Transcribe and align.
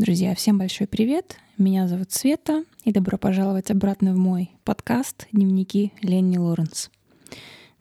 Друзья, 0.00 0.34
всем 0.34 0.56
большой 0.56 0.86
привет! 0.86 1.36
Меня 1.58 1.86
зовут 1.86 2.10
Света, 2.10 2.64
и 2.86 2.90
добро 2.90 3.18
пожаловать 3.18 3.70
обратно 3.70 4.14
в 4.14 4.16
мой 4.16 4.50
подкаст 4.64 5.28
«Дневники 5.30 5.92
Ленни 6.00 6.38
Лоренс». 6.38 6.90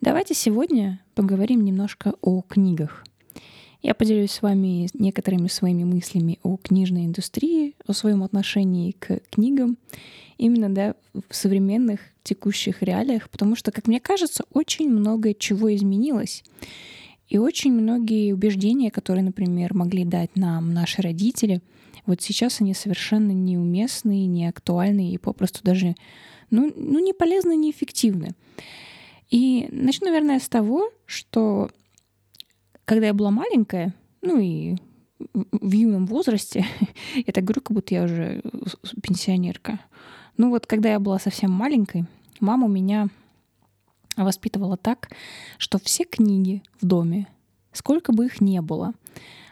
Давайте 0.01 0.33
сегодня 0.33 0.99
поговорим 1.15 1.63
немножко 1.63 2.15
о 2.19 2.41
книгах. 2.41 3.05
Я 3.81 3.93
поделюсь 3.93 4.31
с 4.31 4.41
вами 4.41 4.89
некоторыми 4.93 5.47
своими 5.47 5.85
мыслями 5.85 6.39
о 6.43 6.57
книжной 6.57 7.05
индустрии, 7.05 7.73
о 7.87 7.93
своем 7.93 8.21
отношении 8.21 8.91
к 8.91 9.21
книгам, 9.29 9.77
именно 10.37 10.69
да, 10.69 10.95
в 11.13 11.33
современных 11.33 12.01
текущих 12.23 12.83
реалиях, 12.83 13.29
потому 13.29 13.55
что, 13.55 13.71
как 13.71 13.87
мне 13.87 14.01
кажется, 14.01 14.43
очень 14.51 14.89
много 14.89 15.33
чего 15.33 15.73
изменилось. 15.73 16.43
И 17.29 17.37
очень 17.37 17.71
многие 17.71 18.33
убеждения, 18.33 18.91
которые, 18.91 19.23
например, 19.23 19.73
могли 19.73 20.03
дать 20.03 20.35
нам 20.35 20.73
наши 20.73 21.01
родители, 21.01 21.61
вот 22.09 22.21
сейчас 22.21 22.59
они 22.59 22.73
совершенно 22.73 23.31
неуместны, 23.31 24.25
не 24.25 24.47
актуальны 24.47 25.13
и 25.13 25.17
попросту 25.17 25.59
даже 25.63 25.95
ну, 26.49 26.73
ну, 26.75 26.99
не 26.99 27.13
полезны, 27.13 27.55
не 27.55 27.69
эффективны. 27.71 28.31
И 29.29 29.69
начну, 29.71 30.07
наверное, 30.07 30.39
с 30.39 30.49
того, 30.49 30.89
что 31.05 31.69
когда 32.85 33.07
я 33.07 33.13
была 33.13 33.29
маленькая, 33.29 33.93
ну 34.21 34.39
и 34.39 34.75
в 35.33 35.71
юном 35.71 36.07
возрасте, 36.07 36.65
я 37.15 37.31
так 37.31 37.43
говорю, 37.43 37.61
как 37.61 37.75
будто 37.75 37.93
я 37.93 38.03
уже 38.03 38.41
пенсионерка. 39.03 39.79
Ну 40.37 40.49
вот, 40.49 40.65
когда 40.65 40.89
я 40.89 40.99
была 40.99 41.19
совсем 41.19 41.51
маленькой, 41.51 42.05
мама 42.39 42.67
меня 42.67 43.09
воспитывала 44.17 44.77
так, 44.77 45.11
что 45.57 45.77
все 45.77 46.05
книги 46.05 46.63
в 46.81 46.85
доме, 46.85 47.27
сколько 47.71 48.11
бы 48.11 48.25
их 48.25 48.41
ни 48.41 48.59
было, 48.59 48.93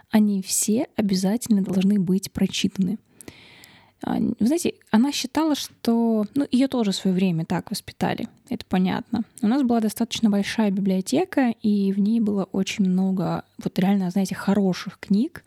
они 0.09 0.41
все 0.41 0.88
обязательно 0.95 1.61
должны 1.61 1.99
быть 1.99 2.31
прочитаны. 2.31 2.97
А, 4.03 4.17
вы 4.20 4.45
знаете, 4.45 4.73
она 4.91 5.11
считала, 5.11 5.55
что... 5.55 6.25
Ну, 6.36 6.47
ее 6.52 6.67
тоже 6.67 6.91
в 6.91 6.95
свое 6.95 7.16
время 7.16 7.45
так 7.45 7.72
воспитали, 7.72 8.27
это 8.49 8.66
понятно. 8.66 9.23
У 9.41 9.47
нас 9.47 9.64
была 9.64 9.80
достаточно 9.80 10.30
большая 10.30 10.72
библиотека, 10.72 11.53
и 11.61 11.91
в 11.91 11.99
ней 11.99 12.19
было 12.19 12.44
очень 12.52 12.86
много, 12.86 13.44
вот 13.64 13.77
реально, 13.80 14.11
знаете, 14.11 14.36
хороших 14.36 14.99
книг. 14.99 15.44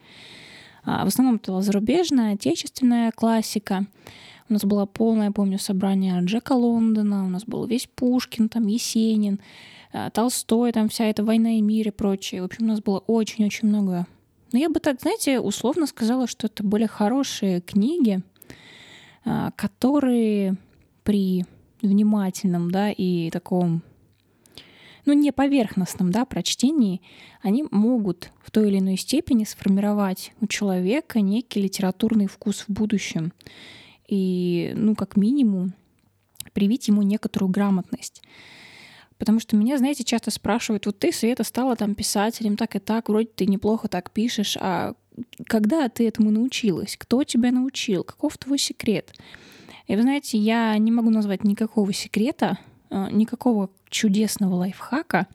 А, 0.85 1.05
в 1.05 1.09
основном 1.09 1.37
это 1.37 1.53
была 1.53 1.63
зарубежная, 1.63 2.35
отечественная 2.35 3.13
классика. 3.13 3.87
У 4.49 4.53
нас 4.53 4.65
было 4.65 4.85
полное, 4.85 5.31
помню, 5.31 5.59
собрание 5.61 6.21
Джека 6.25 6.53
Лондона, 6.53 7.25
у 7.25 7.29
нас 7.29 7.45
был 7.45 7.67
весь 7.67 7.87
Пушкин, 7.87 8.49
там 8.49 8.67
Есенин, 8.67 9.39
э, 9.93 10.11
Толстой, 10.13 10.73
там 10.73 10.89
вся 10.89 11.05
эта 11.05 11.23
«Война 11.23 11.59
и 11.59 11.61
мир» 11.61 11.89
и 11.89 11.91
прочее. 11.93 12.43
В 12.43 12.47
общем, 12.47 12.65
у 12.65 12.69
нас 12.69 12.83
было 12.83 12.99
очень-очень 12.99 13.69
много. 13.69 14.09
Но 14.53 14.59
я 14.59 14.69
бы 14.69 14.81
так, 14.81 15.01
знаете, 15.01 15.41
условно 15.41 15.87
сказала, 15.87 16.27
что 16.27 16.47
это 16.47 16.65
были 16.65 16.87
хорошие 16.87 17.61
книги, 17.61 18.21
э, 19.25 19.51
которые 19.57 20.57
при 21.03 21.45
внимательном, 21.83 22.71
да, 22.71 22.91
и 22.91 23.31
таком, 23.31 23.83
ну, 25.07 25.13
не 25.13 25.33
поверхностном, 25.33 26.11
да, 26.11 26.25
прочтении, 26.25 27.01
они 27.43 27.65
могут 27.71 28.33
в 28.43 28.51
той 28.51 28.69
или 28.69 28.79
иной 28.79 28.97
степени 28.97 29.45
сформировать 29.45 30.33
у 30.41 30.47
человека 30.47 31.21
некий 31.21 31.63
литературный 31.63 32.27
вкус 32.27 32.65
в 32.67 32.69
будущем 32.69 33.33
и, 34.09 34.73
ну, 34.75 34.95
как 34.95 35.17
минимум, 35.17 35.73
привить 36.53 36.89
ему 36.89 37.03
некоторую 37.03 37.51
грамотность. 37.51 38.23
Потому 39.21 39.39
что 39.39 39.55
меня, 39.55 39.77
знаете, 39.77 40.03
часто 40.03 40.31
спрашивают, 40.31 40.87
вот 40.87 40.99
ты, 40.99 41.13
Света, 41.13 41.45
стала 41.45 41.77
там 41.77 41.95
писателем, 41.95 42.57
так 42.57 42.75
и 42.75 42.79
так, 42.79 43.11
вроде 43.11 43.29
ты 43.29 43.45
неплохо 43.45 43.87
так 43.87 44.11
пишешь, 44.13 44.57
а 44.59 44.95
когда 45.47 45.91
ты 45.91 46.09
этому 46.09 46.31
научилась? 46.31 46.97
Кто 46.97 47.23
тебя 47.23 47.53
научил? 47.53 48.03
Каков 48.03 48.39
твой 48.39 48.57
секрет? 48.57 49.13
И 49.87 49.95
вы 49.95 50.01
знаете, 50.03 50.39
я 50.39 50.77
не 50.79 50.91
могу 50.91 51.11
назвать 51.11 51.45
никакого 51.45 51.93
секрета, 51.93 52.57
а, 52.89 53.11
никакого 53.11 53.69
чудесного 53.91 54.55
лайфхака, 54.55 55.27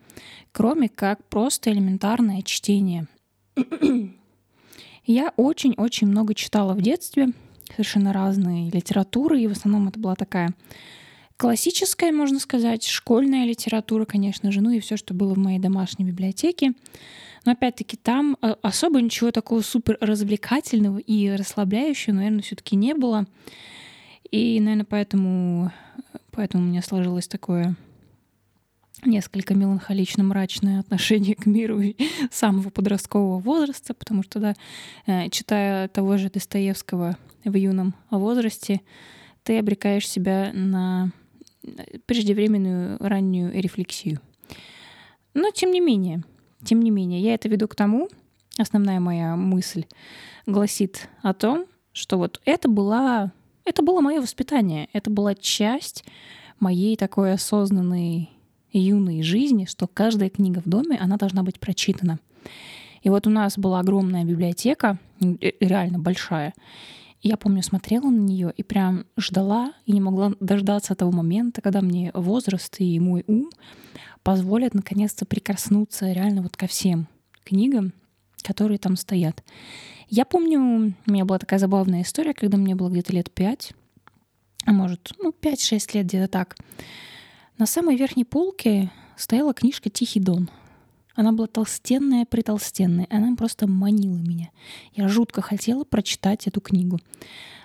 кроме 0.52 0.90
как 0.90 1.24
просто 1.26 1.72
элементарное 1.72 2.42
чтение. 2.42 3.06
Я 5.06 5.32
очень-очень 5.38 6.08
много 6.08 6.34
читала 6.34 6.74
в 6.74 6.82
детстве, 6.82 7.34
совершенно 7.70 8.14
разные 8.14 8.72
литературы, 8.72 9.42
и 9.42 9.48
в 9.48 9.52
основном 9.52 9.90
это 9.90 10.00
была 10.00 10.16
такая 10.16 10.56
классическая, 11.38 12.12
можно 12.12 12.40
сказать, 12.40 12.86
школьная 12.86 13.46
литература, 13.46 14.06
конечно 14.06 14.52
же, 14.52 14.62
ну 14.62 14.72
и 14.72 14.80
все, 14.80 14.98
что 14.98 15.14
было 15.14 15.34
в 15.34 15.38
моей 15.38 15.60
домашней 15.60 16.06
библиотеке. 16.06 16.74
Но 17.46 17.52
опять-таки 17.52 17.98
там 17.98 18.38
э, 18.42 18.56
особо 18.62 19.02
ничего 19.02 19.32
такого 19.32 19.62
супер 19.62 19.98
развлекательного 20.02 20.98
и 20.98 21.30
расслабляющего, 21.30 22.16
наверное, 22.16 22.42
все-таки 22.42 22.76
не 22.76 22.94
было. 22.94 23.28
И, 24.32 24.60
наверное, 24.60 24.86
поэтому, 24.86 25.72
поэтому 26.32 26.64
у 26.64 26.68
меня 26.68 26.82
сложилось 26.82 27.28
такое 27.28 27.76
несколько 29.06 29.54
меланхолично-мрачное 29.54 30.80
отношение 30.80 31.36
к 31.36 31.46
миру 31.46 31.82
самого 32.32 32.70
подросткового 32.70 33.40
возраста, 33.40 33.94
потому 33.94 34.24
что, 34.24 34.40
да, 34.40 34.54
э, 35.06 35.30
читая 35.30 35.88
того 35.90 36.18
же 36.18 36.30
Достоевского 36.30 37.18
в 37.44 37.56
юном 37.56 37.94
возрасте, 38.10 38.82
ты 39.44 39.60
обрекаешь 39.60 40.10
себя 40.10 40.50
на 40.54 41.12
преждевременную 42.06 42.98
раннюю 43.00 43.52
рефлексию. 43.54 44.20
Но 45.34 45.52
тем 45.52 45.72
не 45.72 45.82
менее, 45.82 46.24
тем 46.64 46.82
не 46.82 46.92
менее, 46.92 47.22
я 47.22 47.34
это 47.34 47.50
веду 47.50 47.68
к 47.68 47.76
тому, 47.76 48.10
основная 48.58 49.00
моя 49.00 49.36
мысль 49.36 49.86
гласит 50.46 51.10
о 51.22 51.34
том, 51.34 51.66
что 51.92 52.18
вот 52.18 52.42
это 52.46 52.68
была, 52.68 53.32
это 53.66 53.82
было 53.82 54.02
мое 54.02 54.22
воспитание, 54.22 54.90
это 54.94 55.10
была 55.10 55.36
часть 55.36 56.04
моей 56.60 56.96
такой 56.96 57.34
осознанной 57.34 58.30
юной 58.72 59.22
жизни, 59.24 59.66
что 59.66 59.88
каждая 59.88 60.30
книга 60.30 60.60
в 60.60 60.70
доме, 60.70 60.98
она 61.00 61.18
должна 61.18 61.44
быть 61.44 61.60
прочитана. 61.60 62.20
И 63.02 63.10
вот 63.10 63.28
у 63.28 63.30
нас 63.30 63.58
была 63.58 63.80
огромная 63.80 64.26
библиотека, 64.26 64.98
э, 65.22 65.52
реально 65.60 66.00
большая. 66.00 66.54
Я 67.28 67.38
помню, 67.38 67.64
смотрела 67.64 68.12
на 68.12 68.20
нее 68.20 68.54
и 68.56 68.62
прям 68.62 69.08
ждала 69.18 69.74
и 69.88 69.94
не 69.94 70.00
могла 70.00 70.34
дождаться 70.40 70.94
того 70.94 71.12
момента, 71.12 71.60
когда 71.60 71.82
мне 71.82 72.12
возраст 72.14 72.76
и 72.78 73.00
мой 73.00 73.24
ум 73.26 73.50
позволят 74.22 74.76
наконец-то 74.76 75.26
прикоснуться 75.26 76.12
реально 76.12 76.44
вот 76.44 76.56
ко 76.56 76.68
всем 76.68 77.08
книгам, 77.44 77.94
которые 78.44 78.78
там 78.78 78.96
стоят. 78.96 79.44
Я 80.08 80.24
помню, 80.24 80.94
у 81.04 81.12
меня 81.12 81.26
была 81.26 81.40
такая 81.40 81.58
забавная 81.58 82.04
история, 82.04 82.36
когда 82.36 82.58
мне 82.58 82.76
было 82.76 82.92
где-то 82.92 83.12
лет 83.12 83.32
пять, 83.32 83.74
а 84.68 84.72
может, 84.72 85.12
ну, 85.18 85.32
5-6 85.32 85.96
лет 85.96 86.06
где-то 86.06 86.28
так. 86.28 86.56
На 87.58 87.66
самой 87.66 87.96
верхней 87.96 88.26
полке 88.26 88.92
стояла 89.18 89.56
книжка 89.56 89.90
«Тихий 89.90 90.20
дон». 90.20 90.48
Она 91.16 91.32
была 91.32 91.48
толстенная, 91.48 92.26
притолстенная. 92.26 93.08
Она 93.10 93.36
просто 93.36 93.68
манила 93.68 94.18
меня. 94.18 94.50
Я 94.94 95.08
жутко 95.08 95.42
хотела 95.42 95.84
прочитать 95.84 96.48
эту 96.48 96.62
книгу. 96.62 97.00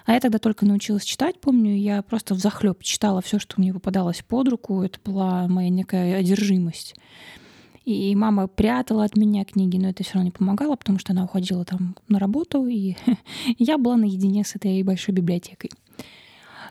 А 0.07 0.13
я 0.13 0.21
тогда 0.21 0.39
только 0.39 0.67
научилась 0.67 1.05
читать, 1.05 1.41
помню, 1.41 1.77
я 1.77 2.03
просто 2.03 2.35
в 2.35 2.39
захлеб 2.39 2.83
читала 2.83 3.21
все, 3.21 3.39
что 3.39 3.61
мне 3.61 3.73
попадалось 3.73 4.23
под 4.23 4.49
руку. 4.49 4.83
Это 4.83 4.99
была 5.05 5.47
моя 5.49 5.69
некая 5.69 6.17
одержимость. 6.17 6.95
И 7.85 8.15
мама 8.15 8.47
прятала 8.47 9.05
от 9.05 9.17
меня 9.17 9.45
книги, 9.45 9.77
но 9.79 9.89
это 9.89 10.05
все 10.05 10.15
равно 10.15 10.27
не 10.27 10.31
помогало, 10.31 10.77
потому 10.77 10.99
что 10.99 11.13
она 11.13 11.25
уходила 11.25 11.65
там 11.65 11.97
на 12.09 12.19
работу, 12.19 12.67
и 12.67 12.95
я 13.59 13.79
была 13.79 13.97
наедине 13.97 14.45
с 14.45 14.55
этой 14.55 14.83
большой 14.83 15.15
библиотекой. 15.15 15.71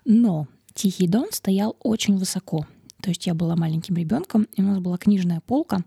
Но 0.06 0.48
Тихий 0.74 1.08
Дон 1.08 1.28
стоял 1.32 1.76
очень 1.82 2.16
высоко. 2.16 2.66
То 3.02 3.10
есть 3.10 3.28
я 3.28 3.34
была 3.34 3.56
маленьким 3.56 3.96
ребенком, 3.96 4.48
и 4.56 4.62
у 4.62 4.66
нас 4.66 4.80
была 4.80 4.98
книжная 4.98 5.42
полка, 5.46 5.84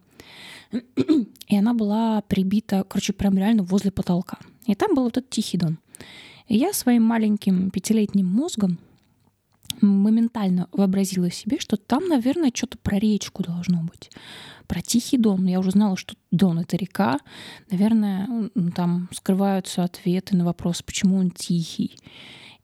и 1.49 1.57
она 1.57 1.75
была 1.75 2.23
прибита, 2.23 2.85
короче, 2.89 3.13
прям 3.13 3.37
реально 3.37 3.63
возле 3.63 3.91
потолка. 3.91 4.39
И 4.67 4.75
там 4.75 4.95
был 4.95 5.05
вот 5.05 5.17
этот 5.17 5.31
тихий 5.31 5.59
дон. 5.59 5.79
И 6.49 6.57
я 6.57 6.73
своим 6.73 7.03
маленьким 7.03 7.71
пятилетним 7.71 8.27
мозгом 8.27 8.79
моментально 9.81 10.69
вообразила 10.73 11.31
себе, 11.31 11.59
что 11.59 11.77
там, 11.77 12.09
наверное, 12.09 12.53
что-то 12.55 12.79
про 12.79 12.99
речку 12.99 13.43
должно 13.43 13.83
быть. 13.83 14.11
Про 14.67 14.81
тихий 14.81 15.19
дон. 15.19 15.47
Я 15.47 15.59
уже 15.59 15.73
знала, 15.73 15.97
что 15.97 16.15
дон— 16.31 16.59
это 16.61 16.77
река. 16.77 17.19
Наверное, 17.71 18.51
там 18.75 19.09
скрываются 19.13 19.83
ответы 19.83 20.37
на 20.37 20.45
вопрос, 20.45 20.83
почему 20.83 21.17
он 21.17 21.31
тихий 21.31 21.97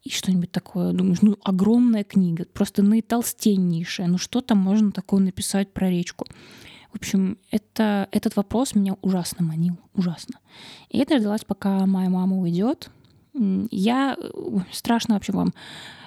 и 0.03 0.11
что-нибудь 0.11 0.51
такое. 0.51 0.93
Думаешь, 0.93 1.23
ну, 1.23 1.37
огромная 1.43 2.05
книга, 2.05 2.47
просто 2.47 2.83
наитолстеннейшая. 2.83 4.07
Ну, 4.07 4.19
что 4.19 4.41
там 4.41 4.59
можно 4.59 4.93
такое 4.93 5.21
написать 5.21 5.73
про 5.73 5.91
речку? 5.91 6.27
В 6.93 6.97
общем, 6.97 7.39
это, 7.51 8.09
этот 8.13 8.37
вопрос 8.37 8.75
меня 8.75 8.97
ужасно 9.03 9.45
манил, 9.45 9.79
ужасно. 9.95 10.39
И 10.89 10.99
я 10.99 11.05
дождалась, 11.05 11.45
пока 11.45 11.85
моя 11.87 12.09
мама 12.09 12.39
уйдет. 12.39 12.91
Я 13.71 14.17
страшно 14.73 15.15
вообще 15.15 15.33
вам 15.33 15.53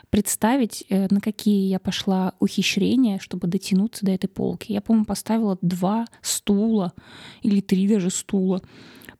представить, 0.09 0.83
э, 0.89 1.07
на 1.09 1.21
какие 1.21 1.69
я 1.69 1.79
пошла 1.79 2.33
ухищрения, 2.39 3.19
чтобы 3.19 3.47
дотянуться 3.47 4.05
до 4.05 4.11
этой 4.11 4.27
полки. 4.27 4.73
Я, 4.73 4.81
по-моему, 4.81 5.05
поставила 5.05 5.57
два 5.61 6.05
стула 6.21 6.93
или 7.41 7.61
три 7.61 7.87
даже 7.87 8.09
стула 8.09 8.61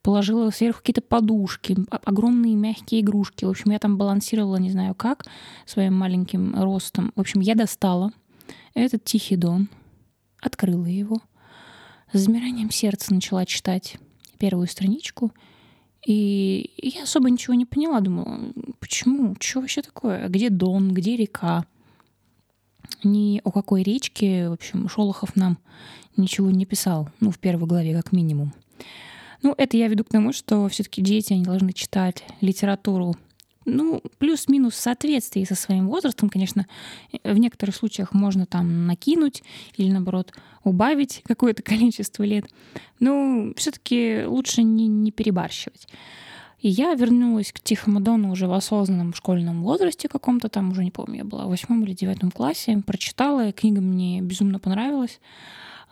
положила 0.02 0.50
сверху 0.50 0.80
какие-то 0.80 1.00
подушки, 1.00 1.76
огромные 1.90 2.56
мягкие 2.56 3.00
игрушки. 3.00 3.44
В 3.44 3.50
общем, 3.50 3.70
я 3.70 3.78
там 3.78 3.96
балансировала, 3.96 4.56
не 4.56 4.70
знаю 4.70 4.94
как, 4.94 5.24
своим 5.64 5.94
маленьким 5.94 6.54
ростом. 6.60 7.12
В 7.14 7.20
общем, 7.20 7.40
я 7.40 7.54
достала 7.54 8.12
этот 8.74 9.04
тихий 9.04 9.36
дон, 9.36 9.68
открыла 10.40 10.86
его, 10.86 11.20
с 12.12 12.18
замиранием 12.18 12.70
сердца 12.70 13.14
начала 13.14 13.46
читать 13.46 13.96
первую 14.38 14.66
страничку, 14.66 15.32
и 16.04 16.70
я 16.76 17.04
особо 17.04 17.30
ничего 17.30 17.54
не 17.54 17.64
поняла, 17.64 18.00
думала, 18.00 18.52
почему, 18.80 19.36
что 19.38 19.60
вообще 19.60 19.82
такое, 19.82 20.28
где 20.28 20.50
Дон, 20.50 20.92
где 20.92 21.16
река, 21.16 21.64
ни 23.04 23.40
о 23.44 23.52
какой 23.52 23.84
речке, 23.84 24.48
в 24.48 24.52
общем, 24.52 24.88
Шолохов 24.88 25.36
нам 25.36 25.58
ничего 26.16 26.50
не 26.50 26.66
писал, 26.66 27.08
ну, 27.20 27.30
в 27.30 27.38
первой 27.38 27.68
главе 27.68 27.94
как 27.94 28.10
минимум. 28.10 28.52
Ну, 29.42 29.54
это 29.58 29.76
я 29.76 29.88
веду 29.88 30.04
к 30.04 30.08
тому, 30.08 30.32
что 30.32 30.68
все-таки 30.68 31.02
дети, 31.02 31.32
они 31.32 31.44
должны 31.44 31.72
читать 31.72 32.24
литературу 32.40 33.16
ну, 33.64 34.02
плюс-минус 34.18 34.74
в 34.74 34.78
соответствии 34.80 35.44
со 35.44 35.54
своим 35.54 35.88
возрастом, 35.88 36.28
конечно, 36.28 36.66
в 37.22 37.38
некоторых 37.38 37.76
случаях 37.76 38.12
можно 38.12 38.46
там 38.46 38.86
накинуть 38.86 39.42
или, 39.76 39.90
наоборот, 39.90 40.32
убавить 40.64 41.22
какое-то 41.26 41.62
количество 41.62 42.22
лет. 42.22 42.46
Но 43.00 43.52
все-таки 43.56 44.24
лучше 44.26 44.62
не, 44.62 44.86
не 44.88 45.10
перебарщивать. 45.10 45.86
И 46.60 46.68
я 46.68 46.94
вернулась 46.94 47.52
к 47.52 47.58
Тихому 47.58 48.00
Дону 48.00 48.30
уже 48.30 48.46
в 48.46 48.52
осознанном 48.52 49.14
школьном 49.14 49.64
возрасте 49.64 50.08
каком-то, 50.08 50.48
там 50.48 50.70
уже 50.70 50.84
не 50.84 50.92
помню, 50.92 51.18
я 51.18 51.24
была 51.24 51.46
в 51.46 51.48
восьмом 51.48 51.82
или 51.84 51.92
девятом 51.92 52.30
классе, 52.30 52.80
прочитала, 52.86 53.48
и 53.48 53.52
книга 53.52 53.80
мне 53.80 54.20
безумно 54.20 54.60
понравилась. 54.60 55.20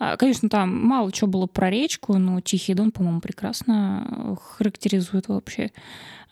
А, 0.01 0.17
конечно, 0.17 0.49
там 0.49 0.75
мало 0.85 1.13
чего 1.13 1.29
было 1.29 1.47
про 1.47 1.69
речку, 1.69 2.17
но 2.17 2.41
Тихий 2.41 2.73
Дон, 2.73 2.91
по-моему, 2.91 3.21
прекрасно 3.21 4.39
характеризует 4.43 5.29
вообще 5.29 5.73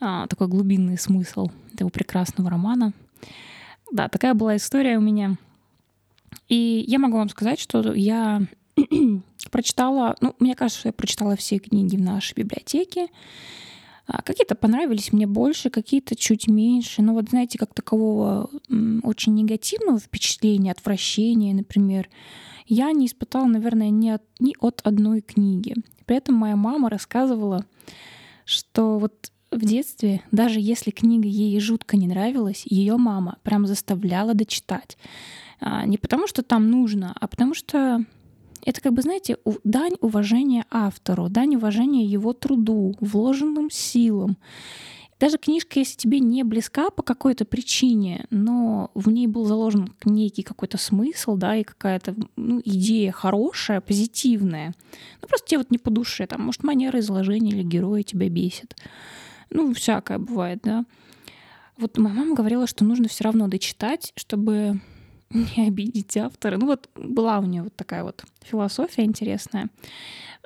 а, 0.00 0.26
такой 0.26 0.48
глубинный 0.48 0.96
смысл 0.96 1.50
этого 1.74 1.90
прекрасного 1.90 2.48
романа. 2.48 2.94
Да, 3.92 4.08
такая 4.08 4.32
была 4.32 4.56
история 4.56 4.96
у 4.96 5.02
меня. 5.02 5.36
И 6.48 6.82
я 6.88 6.98
могу 6.98 7.18
вам 7.18 7.28
сказать, 7.28 7.60
что 7.60 7.92
я 7.92 8.40
прочитала, 9.50 10.16
ну, 10.22 10.34
мне 10.38 10.54
кажется, 10.54 10.80
что 10.80 10.88
я 10.88 10.94
прочитала 10.94 11.36
все 11.36 11.58
книги 11.58 11.96
в 11.96 12.00
нашей 12.00 12.34
библиотеке. 12.36 13.08
А, 14.06 14.22
какие-то 14.22 14.54
понравились 14.54 15.12
мне 15.12 15.26
больше, 15.26 15.68
какие-то 15.68 16.16
чуть 16.16 16.48
меньше. 16.48 17.02
Но 17.02 17.12
вот, 17.12 17.28
знаете, 17.28 17.58
как 17.58 17.74
такового 17.74 18.48
очень 19.02 19.34
негативного 19.34 19.98
впечатления, 19.98 20.72
отвращения, 20.72 21.52
например, 21.52 22.08
я 22.68 22.92
не 22.92 23.06
испытала, 23.06 23.46
наверное, 23.46 23.90
ни 23.90 24.10
от, 24.10 24.22
ни 24.38 24.54
от 24.60 24.80
одной 24.84 25.20
книги. 25.20 25.74
При 26.06 26.16
этом 26.16 26.34
моя 26.34 26.56
мама 26.56 26.88
рассказывала, 26.88 27.64
что 28.44 28.98
вот 28.98 29.32
в 29.50 29.64
детстве, 29.64 30.22
даже 30.30 30.60
если 30.60 30.90
книга 30.90 31.26
ей 31.26 31.58
жутко 31.60 31.96
не 31.96 32.06
нравилась, 32.06 32.64
ее 32.66 32.96
мама 32.96 33.38
прям 33.42 33.66
заставляла 33.66 34.34
дочитать. 34.34 34.98
А, 35.60 35.86
не 35.86 35.98
потому, 35.98 36.26
что 36.26 36.42
там 36.42 36.70
нужно, 36.70 37.14
а 37.18 37.26
потому 37.26 37.54
что 37.54 38.04
это, 38.64 38.80
как 38.80 38.92
бы, 38.92 39.02
знаете, 39.02 39.38
дань 39.64 39.94
уважения 40.00 40.66
автору, 40.70 41.28
дань 41.28 41.56
уважения 41.56 42.04
его 42.04 42.32
труду, 42.32 42.94
вложенным 43.00 43.70
силам. 43.70 44.36
Даже 45.20 45.36
книжка, 45.36 45.80
если 45.80 45.96
тебе 45.96 46.20
не 46.20 46.44
близка 46.44 46.90
по 46.90 47.02
какой-то 47.02 47.44
причине, 47.44 48.26
но 48.30 48.90
в 48.94 49.10
ней 49.10 49.26
был 49.26 49.46
заложен 49.46 49.92
некий 50.04 50.42
какой-то 50.42 50.78
смысл, 50.78 51.36
да, 51.36 51.56
и 51.56 51.64
какая-то 51.64 52.14
ну, 52.36 52.60
идея 52.64 53.10
хорошая, 53.10 53.80
позитивная, 53.80 54.74
ну 55.20 55.28
просто 55.28 55.48
тебе 55.48 55.58
вот 55.58 55.70
не 55.70 55.78
по 55.78 55.90
душе, 55.90 56.26
там, 56.26 56.42
может, 56.42 56.62
манера 56.62 57.00
изложения 57.00 57.50
или 57.50 57.62
героя 57.62 58.02
тебя 58.02 58.28
бесит. 58.28 58.76
Ну, 59.50 59.72
всякое 59.74 60.18
бывает, 60.18 60.60
да. 60.62 60.84
Вот 61.78 61.96
моя 61.98 62.14
мама 62.14 62.34
говорила, 62.34 62.66
что 62.66 62.84
нужно 62.84 63.08
все 63.08 63.24
равно 63.24 63.48
дочитать, 63.48 64.12
чтобы 64.16 64.80
не 65.30 65.66
обидеть 65.66 66.16
автора. 66.16 66.58
Ну 66.58 66.66
вот 66.66 66.88
была 66.94 67.38
у 67.38 67.44
нее 67.44 67.62
вот 67.62 67.74
такая 67.74 68.04
вот 68.04 68.24
философия 68.42 69.04
интересная. 69.04 69.68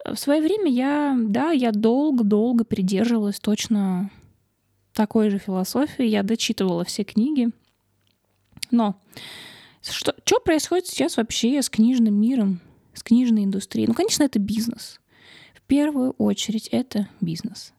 В 0.04 0.16
свое 0.16 0.40
время 0.40 0.70
я, 0.70 1.16
да, 1.18 1.50
я 1.50 1.72
долго-долго 1.72 2.64
придерживалась 2.64 3.38
точно 3.38 4.10
такой 4.92 5.30
же 5.30 5.38
философии. 5.38 6.04
Я 6.04 6.22
дочитывала 6.22 6.84
все 6.84 7.04
книги. 7.04 7.48
Но 8.70 8.96
что, 9.82 10.14
что 10.24 10.40
происходит 10.40 10.86
сейчас 10.86 11.16
вообще 11.16 11.60
с 11.60 11.68
книжным 11.68 12.14
миром, 12.14 12.60
с 12.94 13.02
книжной 13.02 13.44
индустрией? 13.44 13.86
Ну, 13.88 13.94
конечно, 13.94 14.22
это 14.22 14.38
бизнес. 14.38 15.00
В 15.54 15.62
первую 15.62 16.12
очередь 16.12 16.68
это 16.68 17.08
бизнес. 17.20 17.72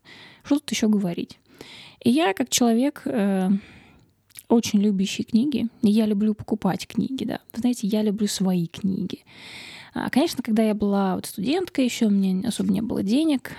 Что 0.44 0.60
тут 0.60 0.72
еще 0.72 0.88
говорить? 0.88 1.40
И 2.04 2.10
я, 2.10 2.34
как 2.34 2.50
человек, 2.50 3.04
э, 3.06 3.50
очень 4.50 4.82
любящий 4.82 5.24
книги, 5.24 5.68
я 5.82 6.06
люблю 6.06 6.34
покупать 6.34 6.88
книги, 6.88 7.24
да. 7.24 7.40
Знаете, 7.54 7.88
я 7.88 8.02
люблю 8.02 8.28
свои 8.28 8.68
книги. 8.68 9.24
А, 9.94 10.10
конечно, 10.10 10.44
когда 10.44 10.64
я 10.64 10.74
была 10.74 11.16
вот 11.16 11.26
студенткой 11.26 11.86
еще, 11.86 12.08
у 12.08 12.10
меня 12.10 12.48
особо 12.48 12.72
не 12.72 12.82
было 12.82 13.04
денег, 13.04 13.52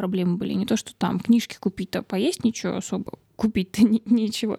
проблемы 0.00 0.38
были. 0.38 0.54
Не 0.54 0.64
то, 0.64 0.78
что 0.78 0.94
там 0.94 1.20
книжки 1.20 1.58
купить, 1.60 1.94
а 1.94 2.02
поесть 2.02 2.42
ничего 2.42 2.76
особо 2.76 3.12
купить-то 3.36 3.82
нечего. 4.06 4.58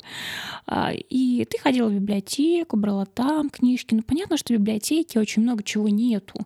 А, 0.67 0.91
и 0.93 1.45
ты 1.45 1.57
ходила 1.57 1.89
в 1.89 1.93
библиотеку, 1.93 2.77
брала 2.77 3.07
там 3.07 3.49
книжки. 3.49 3.95
Ну, 3.95 4.03
понятно, 4.03 4.37
что 4.37 4.53
в 4.53 4.57
библиотеке 4.57 5.19
очень 5.19 5.41
много 5.41 5.63
чего 5.63 5.89
нету. 5.89 6.45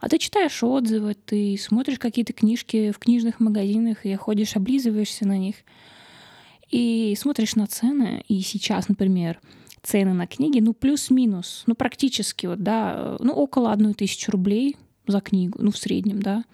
А 0.00 0.08
ты 0.08 0.18
читаешь 0.18 0.62
отзывы, 0.62 1.14
ты 1.14 1.56
смотришь 1.58 1.98
какие-то 1.98 2.32
книжки 2.32 2.92
в 2.92 3.00
книжных 3.00 3.40
магазинах 3.40 4.06
и 4.06 4.14
ходишь, 4.14 4.54
облизываешься 4.54 5.26
на 5.26 5.38
них. 5.38 5.56
И 6.70 7.16
смотришь 7.18 7.56
на 7.56 7.66
цены. 7.66 8.22
И 8.28 8.40
сейчас, 8.42 8.88
например, 8.88 9.40
цены 9.82 10.12
на 10.12 10.28
книги, 10.28 10.60
ну, 10.60 10.72
плюс-минус, 10.72 11.64
ну, 11.66 11.74
практически, 11.74 12.46
вот, 12.46 12.62
да, 12.62 13.16
ну, 13.18 13.32
около 13.32 13.72
одной 13.72 13.94
тысячи 13.94 14.30
рублей 14.30 14.76
за 15.08 15.20
книгу, 15.20 15.58
ну, 15.60 15.72
в 15.72 15.78
среднем, 15.78 16.22
да. 16.22 16.44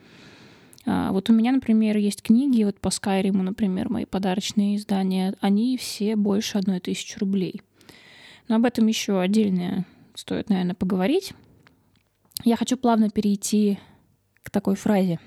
А, 0.85 1.13
вот 1.13 1.31
у 1.31 1.33
меня, 1.33 1.53
например, 1.53 1.97
есть 1.97 2.23
книги, 2.23 2.65
вот 2.65 2.81
по 2.81 2.91
Скайриму, 2.91 3.43
например, 3.43 3.89
мои 3.89 4.05
подарочные 4.05 4.77
издания, 4.77 5.35
они 5.41 5.77
все 5.77 6.17
больше 6.17 6.59
одной 6.59 6.81
тысячи 6.81 7.19
рублей. 7.19 7.63
Но 8.49 8.57
об 8.57 8.65
этом 8.65 8.87
еще 8.87 9.21
отдельно 9.21 9.87
стоит, 10.15 10.49
наверное, 10.49 10.75
поговорить. 10.75 11.33
Я 12.45 12.57
хочу 12.57 12.77
плавно 12.77 13.11
перейти 13.11 13.79
к 14.43 14.51
такой 14.51 14.75
фразе. 14.75 15.21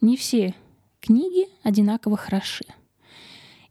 Не 0.00 0.16
все 0.16 0.54
книги 1.00 1.48
одинаково 1.62 2.16
хороши. 2.16 2.64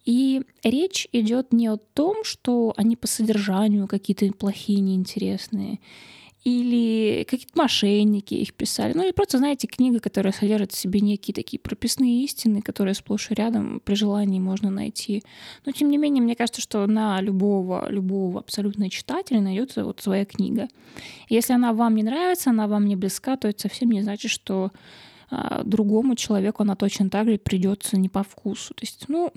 И 0.06 0.44
речь 0.64 1.08
идет 1.12 1.52
не 1.52 1.68
о 1.68 1.78
том, 1.78 2.24
что 2.24 2.74
они 2.78 2.96
по 2.96 3.08
содержанию 3.08 3.88
какие-то 3.88 4.32
плохие, 4.34 4.80
неинтересные, 4.80 5.80
или 6.46 7.24
какие-то 7.24 7.58
мошенники 7.58 8.36
их 8.36 8.54
писали. 8.54 8.94
Ну 8.94 9.04
или 9.04 9.12
просто, 9.12 9.40
знаете, 9.40 9.66
книга, 9.66 10.00
которая 10.00 10.32
содержит 10.32 10.74
в 10.74 10.78
себе 10.78 11.02
некие 11.02 11.34
такие 11.34 11.60
прописные 11.60 12.24
истины, 12.24 12.62
которые 12.62 12.94
сплошь 12.94 13.32
и 13.32 13.34
рядом 13.34 13.82
при 13.84 13.96
желании 13.96 14.40
можно 14.40 14.70
найти. 14.70 15.24
Но 15.66 15.72
тем 15.72 15.90
не 15.90 15.98
менее, 15.98 16.22
мне 16.22 16.36
кажется, 16.36 16.62
что 16.62 16.86
на 16.86 17.20
любого, 17.20 17.90
любого 17.90 18.40
абсолютно 18.42 18.92
читателя 18.92 19.42
найдется 19.42 19.84
вот 19.84 20.02
своя 20.02 20.24
книга. 20.24 20.68
Если 21.30 21.52
она 21.52 21.74
вам 21.74 21.96
не 21.96 22.04
нравится, 22.04 22.52
она 22.52 22.68
вам 22.68 22.86
не 22.86 22.96
близка, 22.96 23.38
то 23.38 23.48
это 23.48 23.62
совсем 23.62 23.90
не 23.90 24.04
значит, 24.04 24.30
что 24.30 24.72
а, 25.32 25.64
другому 25.64 26.16
человеку 26.16 26.62
она 26.62 26.75
точно 26.75 27.10
так 27.10 27.28
же 27.28 27.40
придется 27.40 27.98
не 27.98 28.08
по 28.08 28.22
вкусу. 28.22 28.75
То 28.75 28.84
есть, 28.84 29.06
ну, 29.08 29.34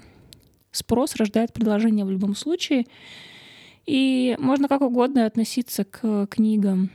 спрос 0.72 1.16
рождает 1.16 1.54
предложение 1.54 2.04
в 2.04 2.10
любом 2.10 2.36
случае. 2.36 2.84
И 3.86 4.36
можно 4.38 4.68
как 4.68 4.82
угодно 4.82 5.24
относиться 5.24 5.84
к 5.84 6.26
книгам 6.26 6.90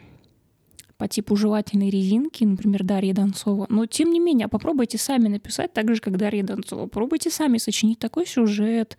по 0.98 1.08
типу 1.08 1.36
жевательной 1.36 1.90
резинки, 1.90 2.44
например, 2.44 2.84
Дарья 2.84 3.14
Донцова. 3.14 3.66
Но 3.70 3.86
тем 3.86 4.12
не 4.12 4.20
менее, 4.20 4.48
попробуйте 4.48 4.98
сами 4.98 5.28
написать 5.28 5.74
так 5.74 5.94
же, 5.94 6.02
как 6.02 6.18
Дарья 6.18 6.44
Донцова. 6.44 6.84
Попробуйте 6.84 7.30
сами 7.30 7.58
сочинить 7.58 8.00
такой 8.00 8.26
сюжет, 8.26 8.98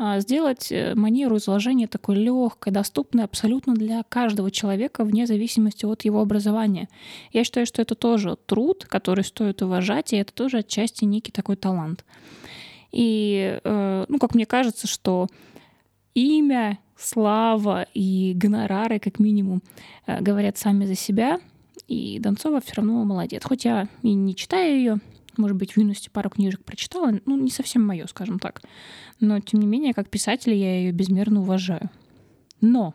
а, 0.00 0.20
сделать 0.20 0.70
э, 0.70 0.94
манеру 0.94 1.38
изложения 1.38 1.88
такой 1.88 2.14
легкой, 2.16 2.72
доступной 2.72 3.24
абсолютно 3.24 3.74
для 3.74 4.04
каждого 4.04 4.50
человека 4.50 5.04
вне 5.04 5.26
зависимости 5.26 5.84
от 5.84 6.04
его 6.04 6.20
образования. 6.20 6.88
Я 7.32 7.42
считаю, 7.42 7.66
что 7.66 7.82
это 7.82 7.96
тоже 7.96 8.36
труд, 8.46 8.84
который 8.84 9.24
стоит 9.24 9.60
уважать, 9.60 10.12
и 10.12 10.16
это 10.16 10.32
тоже 10.32 10.58
отчасти 10.58 11.04
некий 11.04 11.32
такой 11.32 11.56
талант. 11.56 12.04
И, 12.92 13.58
э, 13.64 14.04
ну, 14.08 14.18
как 14.18 14.36
мне 14.36 14.46
кажется, 14.46 14.86
что 14.86 15.26
имя 16.14 16.78
слава 16.96 17.86
и 17.94 18.32
гонорары, 18.34 18.98
как 18.98 19.18
минимум, 19.18 19.62
э, 20.06 20.20
говорят 20.20 20.58
сами 20.58 20.84
за 20.84 20.94
себя. 20.94 21.40
И 21.86 22.18
Донцова 22.18 22.60
все 22.60 22.74
равно 22.76 23.04
молодец. 23.04 23.44
Хоть 23.44 23.64
я 23.64 23.88
и 24.02 24.12
не 24.12 24.34
читаю 24.34 24.76
ее, 24.76 24.98
может 25.38 25.56
быть, 25.56 25.72
в 25.72 25.76
юности 25.78 26.08
пару 26.08 26.28
книжек 26.28 26.64
прочитала, 26.64 27.18
ну, 27.24 27.36
не 27.38 27.50
совсем 27.50 27.86
мое, 27.86 28.06
скажем 28.06 28.38
так. 28.38 28.60
Но, 29.20 29.38
тем 29.40 29.60
не 29.60 29.66
менее, 29.66 29.94
как 29.94 30.10
писатель 30.10 30.52
я 30.52 30.80
ее 30.80 30.92
безмерно 30.92 31.40
уважаю. 31.40 31.90
Но 32.60 32.94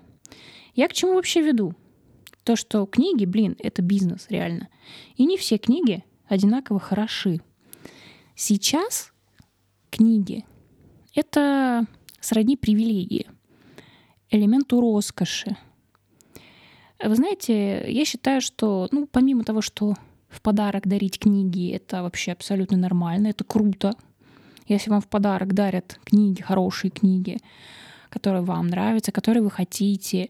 я 0.76 0.88
к 0.88 0.94
чему 0.94 1.16
вообще 1.16 1.42
веду? 1.42 1.74
То, 2.44 2.56
что 2.58 2.86
книги, 2.86 3.26
блин, 3.26 3.56
это 3.60 3.82
бизнес, 3.82 4.26
реально. 4.30 4.68
И 5.16 5.26
не 5.26 5.38
все 5.38 5.58
книги 5.58 6.04
одинаково 6.28 6.80
хороши. 6.80 7.40
Сейчас 8.36 9.14
книги— 9.90 10.46
это 11.16 11.86
сродни 12.24 12.56
привилегии, 12.56 13.28
элементу 14.30 14.82
роскоши. 14.82 15.58
Вы 17.04 17.16
знаете, 17.16 17.84
я 17.92 18.06
считаю, 18.06 18.42
что, 18.42 18.88
ну, 18.92 19.08
помимо 19.12 19.44
того, 19.44 19.62
что 19.62 19.96
в 20.30 20.42
подарок 20.42 20.88
дарить 20.88 21.20
книги, 21.20 21.72
это 21.72 22.02
вообще 22.02 22.32
абсолютно 22.32 22.78
нормально, 22.78 23.28
это 23.28 23.44
круто. 23.44 23.94
Если 24.68 24.90
вам 24.90 25.02
в 25.02 25.08
подарок 25.08 25.54
дарят 25.54 26.00
книги, 26.06 26.42
хорошие 26.42 26.92
книги, 26.92 27.40
которые 28.10 28.44
вам 28.44 28.68
нравятся, 28.68 29.12
которые 29.12 29.44
вы 29.44 29.52
хотите, 29.52 30.30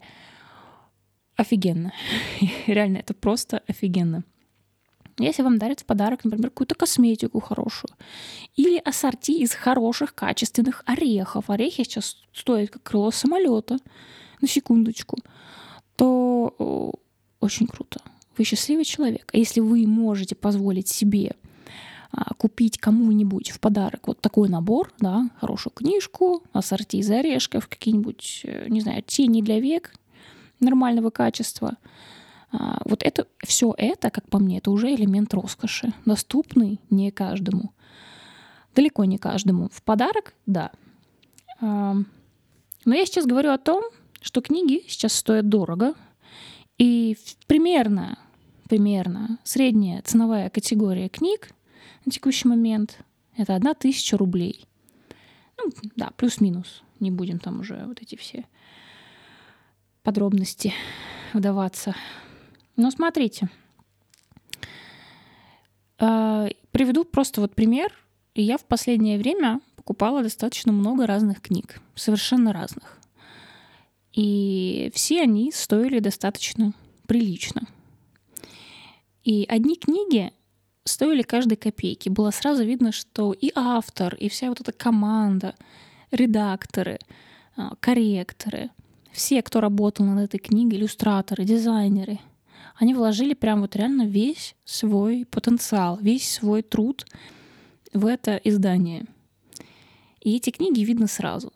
офигенно. 1.35 1.93
Реально, 2.67 2.97
это 2.97 3.13
просто 3.13 3.61
офигенно. 3.67 4.23
Если 5.19 5.43
вам 5.43 5.59
дарят 5.59 5.81
в 5.81 5.85
подарок, 5.85 6.23
например, 6.23 6.49
какую-то 6.49 6.75
косметику 6.75 7.39
хорошую 7.39 7.91
или 8.55 8.77
ассорти 8.77 9.31
из 9.31 9.53
хороших, 9.53 10.15
качественных 10.15 10.83
орехов. 10.85 11.49
Орехи 11.49 11.83
сейчас 11.83 12.17
стоят 12.33 12.71
как 12.71 12.83
крыло 12.83 13.11
самолета, 13.11 13.77
на 14.41 14.47
секундочку, 14.47 15.17
то 15.95 16.93
очень 17.39 17.67
круто. 17.67 18.01
Вы 18.37 18.43
счастливый 18.43 18.85
человек. 18.85 19.29
А 19.33 19.37
если 19.37 19.59
вы 19.59 19.85
можете 19.85 20.35
позволить 20.35 20.87
себе 20.87 21.35
а, 22.11 22.33
купить 22.33 22.79
кому-нибудь 22.79 23.51
в 23.51 23.59
подарок 23.59 24.07
вот 24.07 24.19
такой 24.19 24.49
набор, 24.49 24.91
да, 24.99 25.29
хорошую 25.39 25.73
книжку, 25.73 26.43
ассорти 26.51 26.97
из 26.97 27.09
орешков, 27.11 27.67
какие-нибудь, 27.67 28.41
э, 28.43 28.67
не 28.69 28.81
знаю, 28.81 29.03
тени 29.03 29.41
для 29.41 29.59
век 29.59 29.93
нормального 30.59 31.11
качества— 31.11 31.77
вот 32.85 33.03
это 33.03 33.27
все 33.43 33.73
это, 33.77 34.11
как 34.11 34.29
по 34.29 34.37
мне, 34.37 34.59
это 34.59 34.71
уже 34.71 34.93
элемент 34.93 35.33
роскоши, 35.33 35.93
доступный 36.05 36.79
не 36.89 37.11
каждому. 37.11 37.73
Далеко 38.75 39.05
не 39.05 39.17
каждому. 39.17 39.69
В 39.71 39.81
подарок, 39.81 40.33
да. 40.45 40.71
А, 41.61 41.95
но 42.85 42.95
я 42.95 43.05
сейчас 43.05 43.25
говорю 43.25 43.51
о 43.51 43.57
том, 43.57 43.83
что 44.21 44.41
книги 44.41 44.83
сейчас 44.87 45.13
стоят 45.13 45.49
дорого, 45.49 45.93
и 46.77 47.17
примерно, 47.47 48.17
примерно 48.69 49.39
средняя 49.43 50.01
ценовая 50.01 50.49
категория 50.49 51.09
книг 51.09 51.51
на 52.05 52.11
текущий 52.11 52.47
момент— 52.47 52.99
это 53.37 53.55
одна 53.55 53.73
тысяча 53.73 54.17
рублей. 54.17 54.65
Ну, 55.57 55.71
да, 55.95 56.11
плюс-минус. 56.17 56.83
Не 56.99 57.11
будем 57.11 57.39
там 57.39 57.59
уже 57.61 57.83
вот 57.85 58.01
эти 58.01 58.15
все 58.15 58.45
подробности 60.03 60.73
вдаваться. 61.33 61.95
Ну, 62.75 62.89
смотрите. 62.89 63.49
А, 65.99 66.47
приведу 66.71 67.05
просто 67.05 67.41
вот 67.41 67.53
пример. 67.53 67.93
Я 68.35 68.57
в 68.57 68.65
последнее 68.65 69.19
время 69.19 69.61
покупала 69.75 70.23
достаточно 70.23 70.71
много 70.71 71.05
разных 71.05 71.41
книг, 71.41 71.81
совершенно 71.95 72.51
разных. 72.51 72.99
И 74.11 74.91
все 74.93 75.21
они 75.21 75.51
стоили 75.51 75.99
достаточно 75.99 76.73
прилично. 77.07 77.67
И 79.23 79.45
одни 79.47 79.75
книги 79.75 80.33
стоили 80.83 81.21
каждой 81.21 81.57
копейки. 81.57 82.09
Было 82.09 82.31
сразу 82.31 82.63
видно, 82.63 82.91
что 82.91 83.33
и 83.33 83.51
автор, 83.55 84.15
и 84.15 84.29
вся 84.29 84.49
вот 84.49 84.61
эта 84.61 84.71
команда, 84.71 85.55
редакторы, 86.11 86.99
а, 87.55 87.75
корректоры, 87.79 88.71
все, 89.11 89.43
кто 89.43 89.61
работал 89.61 90.05
над 90.05 90.25
этой 90.25 90.39
книгой, 90.39 90.79
иллюстраторы, 90.79 91.45
дизайнеры— 91.45 92.19
они 92.75 92.93
вложили 92.93 93.33
прям 93.33 93.61
вот 93.61 93.75
реально 93.75 94.05
весь 94.05 94.55
свой 94.65 95.25
потенциал, 95.29 95.97
весь 96.01 96.29
свой 96.29 96.61
труд 96.61 97.05
в 97.93 98.05
это 98.05 98.35
издание. 98.43 99.05
И 100.21 100.37
эти 100.37 100.49
книги 100.49 100.81
видно 100.81 101.07
сразу. 101.07 101.51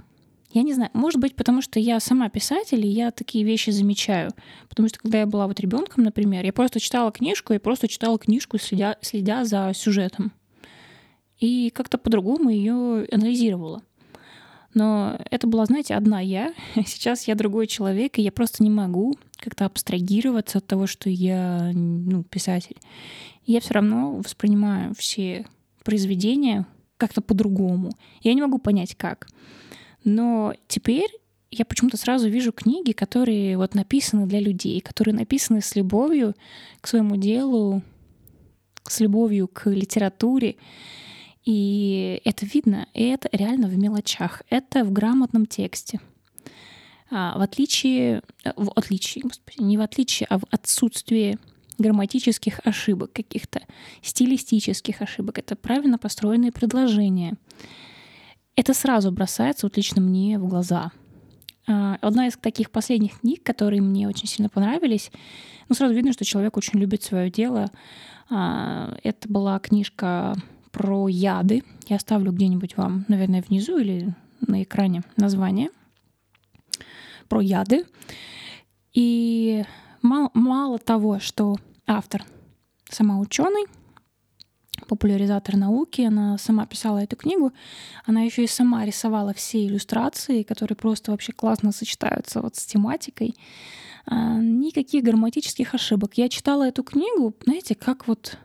Я 0.52 0.64
не 0.64 0.74
знаю, 0.74 0.90
может 0.94 1.20
быть, 1.20 1.36
потому 1.36 1.62
что 1.62 1.80
я 1.80 2.00
сама 2.00 2.30
писатель, 2.30 2.86
и 2.86 2.90
я 2.90 3.12
такие 3.12 3.44
вещи 3.44 3.70
замечаю. 3.70 4.32
Потому 4.70 4.88
что 4.88 5.00
когда 5.00 5.20
я 5.20 5.26
была 5.26 5.48
вот 5.48 5.60
ребенком, 5.60 6.04
например, 6.04 6.46
я 6.46 6.54
просто 6.54 6.80
читала 6.80 7.12
книжку, 7.12 7.54
и 7.54 7.60
просто 7.60 7.88
читала 7.88 8.18
книжку, 8.18 8.58
следя, 8.58 8.98
следя 9.02 9.44
за 9.44 9.72
сюжетом. 9.76 10.32
И 11.40 11.70
как-то 11.72 11.98
по-другому 11.98 12.50
ее 12.50 13.06
анализировала. 13.12 13.84
Но 14.78 15.18
это 15.32 15.48
была, 15.48 15.66
знаете, 15.66 15.96
одна 15.96 16.20
я. 16.20 16.54
Сейчас 16.86 17.28
я 17.28 17.34
другой 17.34 17.66
человек, 17.66 18.20
и 18.20 18.22
я 18.22 18.32
просто 18.32 18.62
не 18.62 18.70
могу 18.70 19.16
как-то 19.38 19.66
абстрагироваться 19.66 20.60
от 20.60 20.68
того, 20.68 20.86
что 20.86 21.10
я 21.10 21.72
ну, 21.74 22.24
писатель. 22.24 22.78
Я 23.48 23.60
все 23.60 23.74
равно 23.74 24.14
воспринимаю 24.14 24.94
все 24.96 25.48
произведения 25.84 26.68
как-то 26.98 27.22
по-другому. 27.22 27.92
Я 28.22 28.36
не 28.36 28.42
могу 28.42 28.60
понять, 28.60 28.94
как. 28.96 29.28
Но 30.04 30.54
теперь 30.68 31.10
я 31.50 31.66
почему-то 31.66 31.98
сразу 31.98 32.30
вижу 32.30 32.52
книги, 32.52 32.92
которые 32.92 33.58
вот 33.58 33.74
написаны 33.74 34.28
для 34.28 34.40
людей, 34.40 34.80
которые 34.82 35.16
написаны 35.16 35.62
с 35.62 35.76
любовью 35.76 36.36
к 36.82 36.88
своему 36.88 37.16
делу, 37.16 37.82
с 38.88 39.00
любовью 39.00 39.48
к 39.48 39.72
литературе. 39.72 40.58
И 41.48 42.22
это 42.26 42.46
видно, 42.46 42.90
и 42.94 43.06
это 43.06 43.30
реально 43.32 43.70
в 43.70 43.78
мелочах, 43.78 44.42
это 44.50 44.84
в 44.84 44.92
грамотном 44.92 45.46
тексте. 45.46 46.02
А, 47.10 47.38
в 47.38 47.42
отличие, 47.42 48.22
в 48.58 48.70
отличие, 48.76 49.22
господи, 49.24 49.62
не 49.64 49.78
в 49.78 49.82
отличие, 49.82 50.28
а 50.30 50.40
в 50.40 50.44
отсутствии 50.52 51.40
грамматических 51.78 52.60
ошибок 52.66 53.14
каких-то, 53.14 53.62
стилистических 54.02 55.02
ошибок. 55.02 55.38
Это 55.38 55.56
правильно 55.56 55.98
построенные 55.98 56.52
предложения. 56.52 57.36
Это 58.58 58.74
сразу 58.74 59.10
бросается 59.14 59.68
вот 59.68 59.78
лично 59.78 60.02
мне 60.02 60.38
в 60.38 60.50
глаза. 60.50 60.92
А, 61.66 61.98
одна 62.02 62.28
из 62.28 62.36
таких 62.36 62.72
последних 62.72 63.22
книг, 63.22 63.42
которые 63.44 63.82
мне 63.82 64.10
очень 64.10 64.28
сильно 64.28 64.50
понравились, 64.50 65.12
ну, 65.70 65.76
сразу 65.76 65.94
видно, 65.94 66.12
что 66.12 66.26
человек 66.26 66.58
очень 66.58 66.78
любит 66.78 67.04
свое 67.04 67.32
дело. 67.32 67.72
А, 68.30 68.98
это 69.02 69.30
была 69.30 69.58
книжка 69.60 70.36
про 70.78 71.08
яды. 71.08 71.64
Я 71.88 71.96
оставлю 71.96 72.32
где-нибудь 72.32 72.78
вам, 72.78 73.04
наверное, 73.08 73.42
внизу 73.42 73.80
или 73.80 74.14
на 74.42 74.62
экране 74.62 75.02
название 75.16 75.70
про 77.28 77.42
яды. 77.42 77.86
И 78.94 79.64
мало, 80.04 80.30
мало 80.36 80.78
того, 80.78 81.20
что 81.20 81.56
автор 81.88 82.24
сама 82.88 83.18
ученый, 83.18 83.66
популяризатор 84.88 85.58
науки, 85.58 86.02
она 86.02 86.38
сама 86.38 86.68
писала 86.68 87.00
эту 87.00 87.16
книгу, 87.16 87.54
она 88.06 88.22
еще 88.22 88.44
и 88.44 88.48
сама 88.48 88.86
рисовала 88.86 89.34
все 89.34 89.66
иллюстрации, 89.66 90.44
которые 90.44 90.76
просто 90.76 91.10
вообще 91.10 91.34
классно 91.34 91.72
сочетаются 91.72 92.40
вот 92.40 92.56
с 92.56 92.68
тематикой. 92.68 93.34
А, 94.06 94.38
никаких 94.38 95.04
грамматических 95.04 95.74
ошибок. 95.74 96.20
Я 96.20 96.30
читала 96.30 96.68
эту 96.68 96.84
книгу, 96.84 97.34
знаете, 97.46 97.74
как 97.74 98.08
вот 98.08 98.38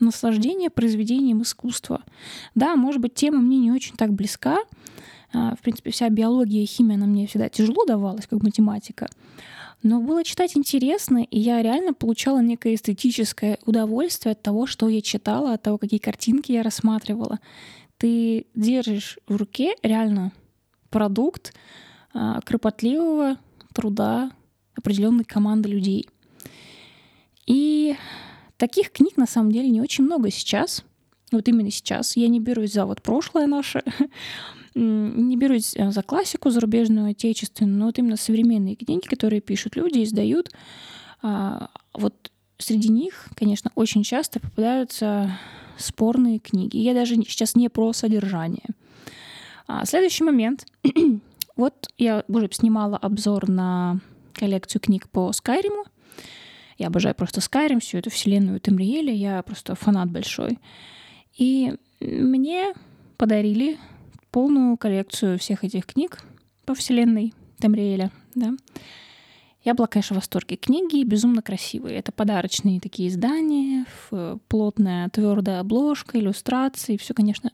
наслаждение 0.00 0.70
произведением 0.70 1.42
искусства. 1.42 2.02
Да, 2.54 2.76
может 2.76 3.00
быть, 3.00 3.14
тема 3.14 3.38
мне 3.38 3.58
не 3.58 3.72
очень 3.72 3.96
так 3.96 4.12
близка. 4.12 4.58
А, 5.32 5.54
в 5.54 5.60
принципе, 5.60 5.90
вся 5.90 6.08
биология 6.08 6.62
и 6.62 6.66
химия 6.66 6.96
на 6.96 7.06
мне 7.06 7.26
всегда 7.26 7.48
тяжело 7.48 7.84
давалась, 7.84 8.26
как 8.26 8.42
математика. 8.42 9.08
Но 9.82 10.00
было 10.00 10.24
читать 10.24 10.56
интересно, 10.56 11.22
и 11.22 11.38
я 11.38 11.62
реально 11.62 11.94
получала 11.94 12.40
некое 12.42 12.74
эстетическое 12.74 13.58
удовольствие 13.64 14.32
от 14.32 14.42
того, 14.42 14.66
что 14.66 14.88
я 14.88 15.00
читала, 15.00 15.54
от 15.54 15.62
того, 15.62 15.78
какие 15.78 15.98
картинки 15.98 16.52
я 16.52 16.62
рассматривала. 16.62 17.38
Ты 17.96 18.46
держишь 18.54 19.18
в 19.26 19.36
руке 19.36 19.74
реально 19.82 20.32
продукт 20.90 21.54
а, 22.12 22.40
кропотливого 22.42 23.36
труда 23.72 24.32
определенной 24.74 25.24
команды 25.24 25.68
людей. 25.68 26.08
И 27.46 27.96
Таких 28.60 28.92
книг 28.92 29.16
на 29.16 29.26
самом 29.26 29.52
деле 29.52 29.70
не 29.70 29.80
очень 29.80 30.04
много 30.04 30.30
сейчас. 30.30 30.84
Вот 31.32 31.48
именно 31.48 31.70
сейчас. 31.70 32.14
Я 32.14 32.28
не 32.28 32.40
берусь 32.40 32.74
за 32.74 32.84
вот 32.84 33.00
прошлое 33.00 33.46
наше, 33.46 33.82
не 34.74 35.34
берусь 35.38 35.74
э, 35.74 35.90
за 35.90 36.02
классику 36.02 36.50
зарубежную, 36.50 37.12
отечественную, 37.12 37.78
но 37.78 37.86
вот 37.86 37.98
именно 37.98 38.18
современные 38.18 38.76
книги, 38.76 39.06
которые 39.06 39.40
пишут 39.40 39.76
люди, 39.76 40.04
издают. 40.04 40.50
А, 41.22 41.70
вот 41.94 42.30
среди 42.58 42.90
них, 42.90 43.28
конечно, 43.34 43.72
очень 43.76 44.02
часто 44.02 44.40
попадаются 44.40 45.38
спорные 45.78 46.38
книги. 46.38 46.76
Я 46.76 46.92
даже 46.92 47.14
сейчас 47.14 47.54
не 47.54 47.70
про 47.70 47.94
содержание. 47.94 48.66
А, 49.68 49.86
следующий 49.86 50.24
момент. 50.24 50.66
вот 51.56 51.88
я 51.96 52.24
уже 52.28 52.50
снимала 52.52 52.98
обзор 52.98 53.48
на 53.48 54.00
коллекцию 54.34 54.82
книг 54.82 55.08
по 55.08 55.32
Скайриму. 55.32 55.86
Я 56.80 56.86
обожаю 56.86 57.14
просто 57.14 57.40
Skyrim, 57.40 57.80
всю 57.80 57.98
эту 57.98 58.08
вселенную 58.08 58.58
Тамриэля, 58.58 59.12
я 59.12 59.42
просто 59.42 59.74
фанат 59.74 60.10
большой. 60.10 60.58
И 61.36 61.74
мне 62.00 62.72
подарили 63.18 63.78
полную 64.30 64.78
коллекцию 64.78 65.38
всех 65.38 65.62
этих 65.62 65.84
книг 65.84 66.22
по 66.64 66.74
вселенной 66.74 67.34
Тамриэля, 67.58 68.10
да. 68.34 68.54
Я 69.62 69.74
была, 69.74 69.88
конечно, 69.88 70.14
в 70.14 70.16
восторге. 70.16 70.56
Книги 70.56 71.04
безумно 71.04 71.42
красивые. 71.42 71.98
Это 71.98 72.12
подарочные 72.12 72.80
такие 72.80 73.10
издания, 73.10 73.84
плотная 74.48 75.10
твердая 75.10 75.60
обложка, 75.60 76.18
иллюстрации, 76.18 76.96
все, 76.96 77.12
конечно. 77.12 77.52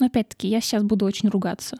Но 0.00 0.06
опять-таки, 0.06 0.48
я 0.48 0.60
сейчас 0.60 0.82
буду 0.82 1.04
очень 1.06 1.28
ругаться. 1.28 1.76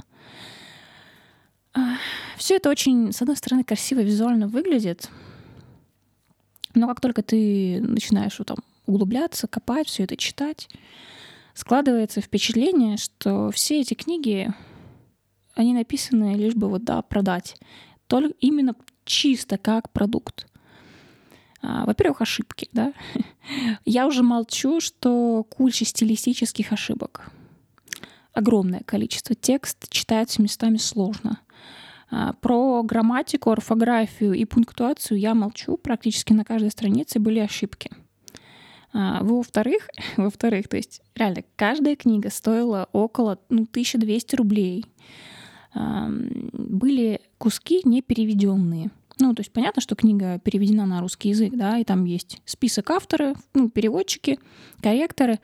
Все 2.37 2.55
это 2.55 2.71
очень, 2.71 3.12
с 3.12 3.21
одной 3.23 3.37
стороны, 3.37 3.64
красиво 3.64 3.99
визуально 3.99 4.47
выглядит, 4.47 5.11
но 6.75 6.88
как 6.88 7.00
только 7.00 7.23
ты 7.23 7.81
начинаешь 7.81 8.38
вот, 8.38 8.49
там, 8.49 8.59
углубляться, 8.87 9.47
копать, 9.47 9.88
все 9.88 10.05
это 10.05 10.17
читать, 10.17 10.69
складывается 11.55 12.21
впечатление, 12.21 12.97
что 12.97 13.50
все 13.50 13.81
эти 13.81 13.95
книги, 13.95 14.52
они 15.55 15.75
написаны 15.75 16.35
лишь 16.35 16.55
бы 16.55 16.69
вот, 16.69 16.85
да, 16.85 17.02
продать. 17.02 17.57
Только 18.07 18.35
именно 18.41 18.75
чисто 19.05 19.59
как 19.59 19.91
продукт. 19.91 20.47
А, 21.61 21.85
во-первых, 21.87 22.23
ошибки, 22.23 22.69
да. 22.73 22.93
Я 23.85 24.07
уже 24.07 24.23
молчу, 24.23 24.81
что 24.81 25.45
куча 25.45 25.85
стилистических 25.85 26.73
ошибок. 26.73 27.31
Огромное 28.33 28.81
количество. 28.81 29.35
Текст 29.35 29.88
читается 29.91 30.41
местами 30.43 30.79
сложно. 30.79 31.41
А, 32.12 32.35
про 32.35 32.83
грамматику, 32.83 33.50
орфографию 33.50 34.35
и 34.35 34.45
пунктуацию 34.45 35.19
я 35.19 35.35
молчу. 35.35 35.78
Практически 35.78 36.35
на 36.35 36.45
каждой 36.45 36.71
странице 36.71 37.19
были 37.19 37.38
ошибки. 37.38 37.90
А, 38.92 39.25
во-вторых, 39.25 39.88
во-вторых, 40.19 40.69
то 40.69 40.76
есть 40.76 41.00
реально 41.14 41.42
каждая 41.57 41.97
книга 41.97 42.31
стоила 42.31 42.88
около 42.92 43.38
ну, 43.49 43.62
1200 43.62 44.37
рублей. 44.37 44.85
Были 45.75 47.23
куски 47.38 47.81
не 47.85 48.02
переведенные. 48.02 48.90
Ну, 49.19 49.35
то 49.35 49.40
есть 49.40 49.50
понятно, 49.52 49.81
что 49.81 49.95
книга 49.95 50.38
переведена 50.38 50.85
на 50.85 51.00
русский 51.00 51.31
язык, 51.31 51.54
да, 51.54 51.78
и 51.78 51.85
там 51.85 52.04
есть 52.04 52.42
список 52.45 52.90
авторов, 52.90 53.38
ну, 53.54 53.71
переводчики, 53.71 54.38
корректоры. 54.83 55.40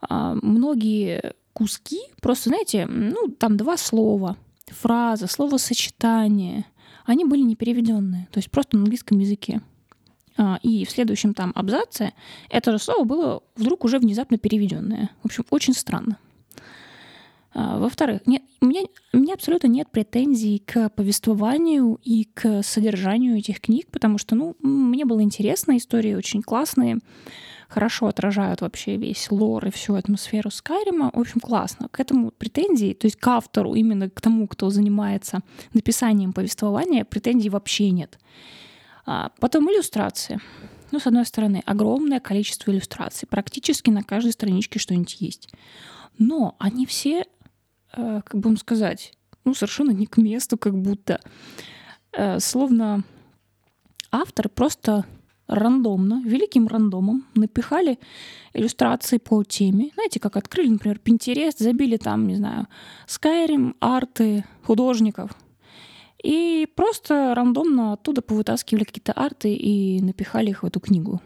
А, 0.00 0.34
многие 0.42 1.34
куски, 1.52 2.00
просто, 2.20 2.48
знаете, 2.48 2.86
ну, 2.86 3.28
там 3.28 3.56
два 3.56 3.76
слова, 3.76 4.36
фраза, 4.72 5.26
словосочетание, 5.26 6.64
они 7.04 7.24
были 7.24 7.42
не 7.42 7.56
переведенные, 7.56 8.28
то 8.30 8.38
есть 8.38 8.50
просто 8.50 8.76
на 8.76 8.82
английском 8.82 9.18
языке. 9.18 9.60
А, 10.36 10.58
и 10.62 10.84
в 10.84 10.90
следующем 10.90 11.34
там 11.34 11.52
абзаце 11.54 12.12
это 12.48 12.72
же 12.72 12.78
слово 12.78 13.04
было 13.04 13.42
вдруг 13.56 13.84
уже 13.84 13.98
внезапно 13.98 14.38
переведенное. 14.38 15.10
В 15.22 15.26
общем, 15.26 15.44
очень 15.50 15.74
странно. 15.74 16.18
А, 17.54 17.78
во-вторых, 17.78 18.22
нет, 18.26 18.42
у, 18.60 18.66
меня, 18.66 18.82
у 19.12 19.18
меня 19.18 19.34
абсолютно 19.34 19.66
нет 19.66 19.90
претензий 19.90 20.58
к 20.58 20.88
повествованию 20.90 21.98
и 22.02 22.24
к 22.24 22.62
содержанию 22.62 23.36
этих 23.36 23.60
книг, 23.60 23.88
потому 23.90 24.18
что, 24.18 24.34
ну, 24.34 24.56
мне 24.60 25.04
было 25.04 25.22
интересно, 25.22 25.76
истории 25.76 26.14
очень 26.14 26.42
классные, 26.42 26.98
хорошо 27.72 28.06
отражают 28.06 28.60
вообще 28.60 28.96
весь 28.96 29.30
лор 29.30 29.66
и 29.66 29.70
всю 29.70 29.94
атмосферу 29.94 30.50
Скайрима. 30.50 31.10
В 31.12 31.18
общем, 31.18 31.40
классно. 31.40 31.88
К 31.88 32.00
этому 32.00 32.30
претензий, 32.30 32.94
то 32.94 33.06
есть 33.06 33.16
к 33.16 33.26
автору, 33.26 33.74
именно 33.74 34.10
к 34.10 34.20
тому, 34.20 34.46
кто 34.46 34.70
занимается 34.70 35.40
написанием 35.72 36.32
повествования, 36.32 37.04
претензий 37.04 37.48
вообще 37.48 37.90
нет. 37.90 38.18
А 39.06 39.30
потом 39.40 39.70
иллюстрации. 39.70 40.38
Ну, 40.90 41.00
с 41.00 41.06
одной 41.06 41.24
стороны, 41.24 41.62
огромное 41.64 42.20
количество 42.20 42.70
иллюстраций. 42.70 43.26
Практически 43.26 43.90
на 43.90 44.02
каждой 44.02 44.32
страничке 44.32 44.78
что-нибудь 44.78 45.16
есть. 45.20 45.48
Но 46.18 46.54
они 46.58 46.84
все, 46.84 47.24
э, 47.96 48.20
как 48.24 48.34
бы 48.34 48.48
вам 48.50 48.58
сказать, 48.58 49.14
ну, 49.44 49.54
совершенно 49.54 49.92
не 49.92 50.06
к 50.06 50.18
месту, 50.18 50.58
как 50.58 50.74
будто. 50.78 51.20
Э, 52.12 52.38
словно 52.38 53.02
авторы 54.10 54.50
просто 54.50 55.06
рандомно, 55.46 56.22
великим 56.24 56.66
рандомом 56.66 57.26
напихали 57.34 57.98
иллюстрации 58.52 59.18
по 59.18 59.42
теме. 59.44 59.90
Знаете, 59.94 60.20
как 60.20 60.36
открыли, 60.36 60.68
например, 60.68 61.00
Pinterest, 61.04 61.56
забили 61.58 61.96
там, 61.96 62.26
не 62.26 62.36
знаю, 62.36 62.68
Skyrim, 63.06 63.74
арты 63.80 64.44
художников. 64.64 65.30
И 66.22 66.68
просто 66.76 67.34
рандомно 67.34 67.94
оттуда 67.94 68.22
повытаскивали 68.22 68.84
какие-то 68.84 69.12
арты 69.12 69.54
и 69.54 70.00
напихали 70.00 70.50
их 70.50 70.62
в 70.62 70.66
эту 70.66 70.78
книгу. 70.78 71.20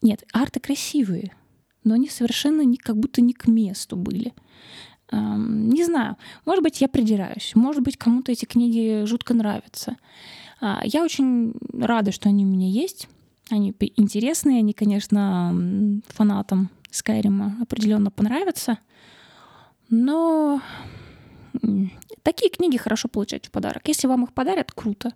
Нет, 0.00 0.24
арты 0.32 0.60
красивые, 0.60 1.32
но 1.82 1.94
они 1.94 2.08
совершенно 2.08 2.62
не, 2.62 2.76
как 2.76 2.96
будто 2.96 3.20
не 3.20 3.32
к 3.32 3.48
месту 3.48 3.96
были. 3.96 4.32
Эм, 5.10 5.68
не 5.70 5.84
знаю, 5.84 6.16
может 6.44 6.62
быть, 6.62 6.80
я 6.80 6.88
придираюсь, 6.88 7.52
может 7.54 7.82
быть, 7.82 7.96
кому-то 7.96 8.32
эти 8.32 8.44
книги 8.44 9.04
жутко 9.04 9.34
нравятся. 9.34 9.96
Э, 10.60 10.78
я 10.84 11.02
очень 11.02 11.54
рада, 11.72 12.12
что 12.12 12.28
они 12.28 12.44
у 12.44 12.48
меня 12.48 12.68
есть. 12.68 13.08
Они 13.50 13.74
интересные, 13.96 14.58
они, 14.58 14.72
конечно, 14.72 16.02
фанатам 16.08 16.70
Скайрима 16.90 17.56
определенно 17.60 18.10
понравятся. 18.10 18.78
Но 19.88 20.60
такие 22.22 22.50
книги 22.50 22.76
хорошо 22.76 23.08
получать 23.08 23.46
в 23.46 23.50
подарок. 23.50 23.86
Если 23.86 24.08
вам 24.08 24.24
их 24.24 24.32
подарят, 24.32 24.72
круто. 24.72 25.12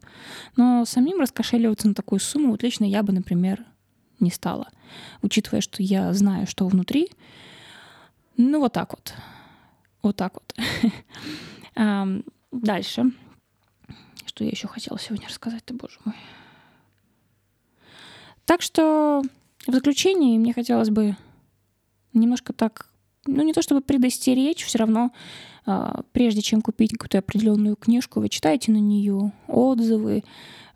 Но 0.57 0.85
самим 0.85 1.21
раскошеливаться 1.21 1.89
на 1.89 1.95
такую 1.95 2.21
сумму, 2.21 2.53
вот 2.53 2.63
лично 2.63 2.85
я 2.85 3.03
бы, 3.03 3.13
например, 3.13 3.65
не 4.21 4.31
стала. 4.31 4.69
Учитывая, 5.23 5.61
что 5.61 5.83
я 5.83 6.13
знаю, 6.13 6.47
что 6.47 6.69
внутри. 6.69 7.09
Ну, 8.37 8.61
вот 8.61 8.73
так 8.73 8.93
вот. 8.93 9.15
Вот 10.03 10.17
так 10.17 10.35
вот. 10.35 10.55
Дальше. 12.53 13.05
Что 14.27 14.45
я 14.45 14.51
еще 14.51 14.69
хотела 14.69 14.99
сегодня 14.99 15.27
рассказать-то, 15.27 15.75
боже 15.75 15.99
мой. 16.05 16.15
Так 18.51 18.63
что 18.63 19.23
в 19.69 19.73
заключении 19.73 20.37
мне 20.37 20.53
хотелось 20.53 20.91
бы 20.91 21.15
немножко 22.13 22.53
так, 22.53 22.89
ну 23.25 23.45
не 23.45 23.53
то 23.53 23.63
чтобы 23.63 23.81
предостеречь, 23.81 24.65
все 24.65 24.79
равно 24.79 25.13
а, 25.67 26.03
прежде 26.11 26.43
чем 26.43 26.61
купить 26.61 26.91
какую-то 26.91 27.19
определенную 27.19 27.77
книжку, 27.77 28.19
вы 28.19 28.29
читаете 28.29 28.73
на 28.73 28.79
нее 28.79 29.31
отзывы, 29.47 30.25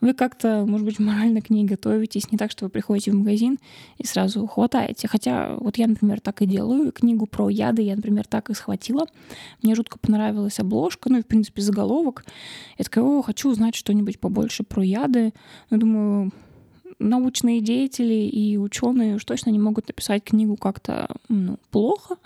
вы 0.00 0.14
как-то, 0.14 0.64
может 0.68 0.86
быть, 0.86 1.00
морально 1.00 1.40
к 1.40 1.50
ней 1.50 1.64
готовитесь, 1.64 2.30
не 2.30 2.38
так, 2.38 2.52
что 2.52 2.66
вы 2.66 2.70
приходите 2.70 3.10
в 3.10 3.16
магазин 3.16 3.58
и 3.98 4.06
сразу 4.06 4.46
хватаете. 4.46 5.08
Хотя 5.08 5.56
вот 5.56 5.76
я, 5.76 5.88
например, 5.88 6.20
так 6.20 6.42
и 6.42 6.46
делаю. 6.46 6.92
Книгу 6.92 7.26
про 7.26 7.48
яды 7.48 7.82
я, 7.82 7.96
например, 7.96 8.24
так 8.24 8.50
и 8.50 8.54
схватила. 8.54 9.06
Мне 9.62 9.74
жутко 9.74 9.98
понравилась 9.98 10.60
обложка, 10.60 11.10
ну 11.10 11.18
и, 11.18 11.22
в 11.22 11.26
принципе, 11.26 11.60
заголовок. 11.60 12.24
Я 12.78 12.84
такая, 12.84 13.02
о, 13.02 13.22
хочу 13.22 13.50
узнать 13.50 13.74
что-нибудь 13.74 14.20
побольше 14.20 14.62
про 14.62 14.84
яды. 14.84 15.32
Я 15.70 15.76
думаю, 15.76 16.30
научные 16.98 17.60
деятели 17.60 18.14
и 18.14 18.56
ученые 18.56 19.16
уж 19.16 19.24
точно 19.24 19.50
не 19.50 19.58
могут 19.58 19.88
написать 19.88 20.24
книгу 20.24 20.56
как-то 20.56 21.16
ну, 21.28 21.58
плохо. 21.70 22.16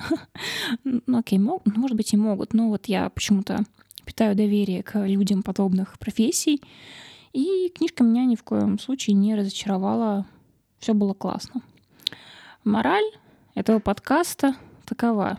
ну, 0.84 1.18
окей, 1.18 1.38
мог, 1.38 1.62
может 1.66 1.96
быть, 1.96 2.12
и 2.12 2.16
могут, 2.16 2.54
но 2.54 2.68
вот 2.68 2.86
я 2.86 3.08
почему-то 3.10 3.64
питаю 4.04 4.34
доверие 4.34 4.82
к 4.82 5.06
людям 5.06 5.42
подобных 5.42 5.98
профессий. 5.98 6.62
И 7.32 7.70
книжка 7.74 8.04
меня 8.04 8.24
ни 8.24 8.36
в 8.36 8.42
коем 8.42 8.78
случае 8.78 9.14
не 9.14 9.34
разочаровала. 9.34 10.26
Все 10.78 10.94
было 10.94 11.14
классно. 11.14 11.60
Мораль 12.64 13.10
этого 13.54 13.80
подкаста 13.80 14.54
такова. 14.84 15.38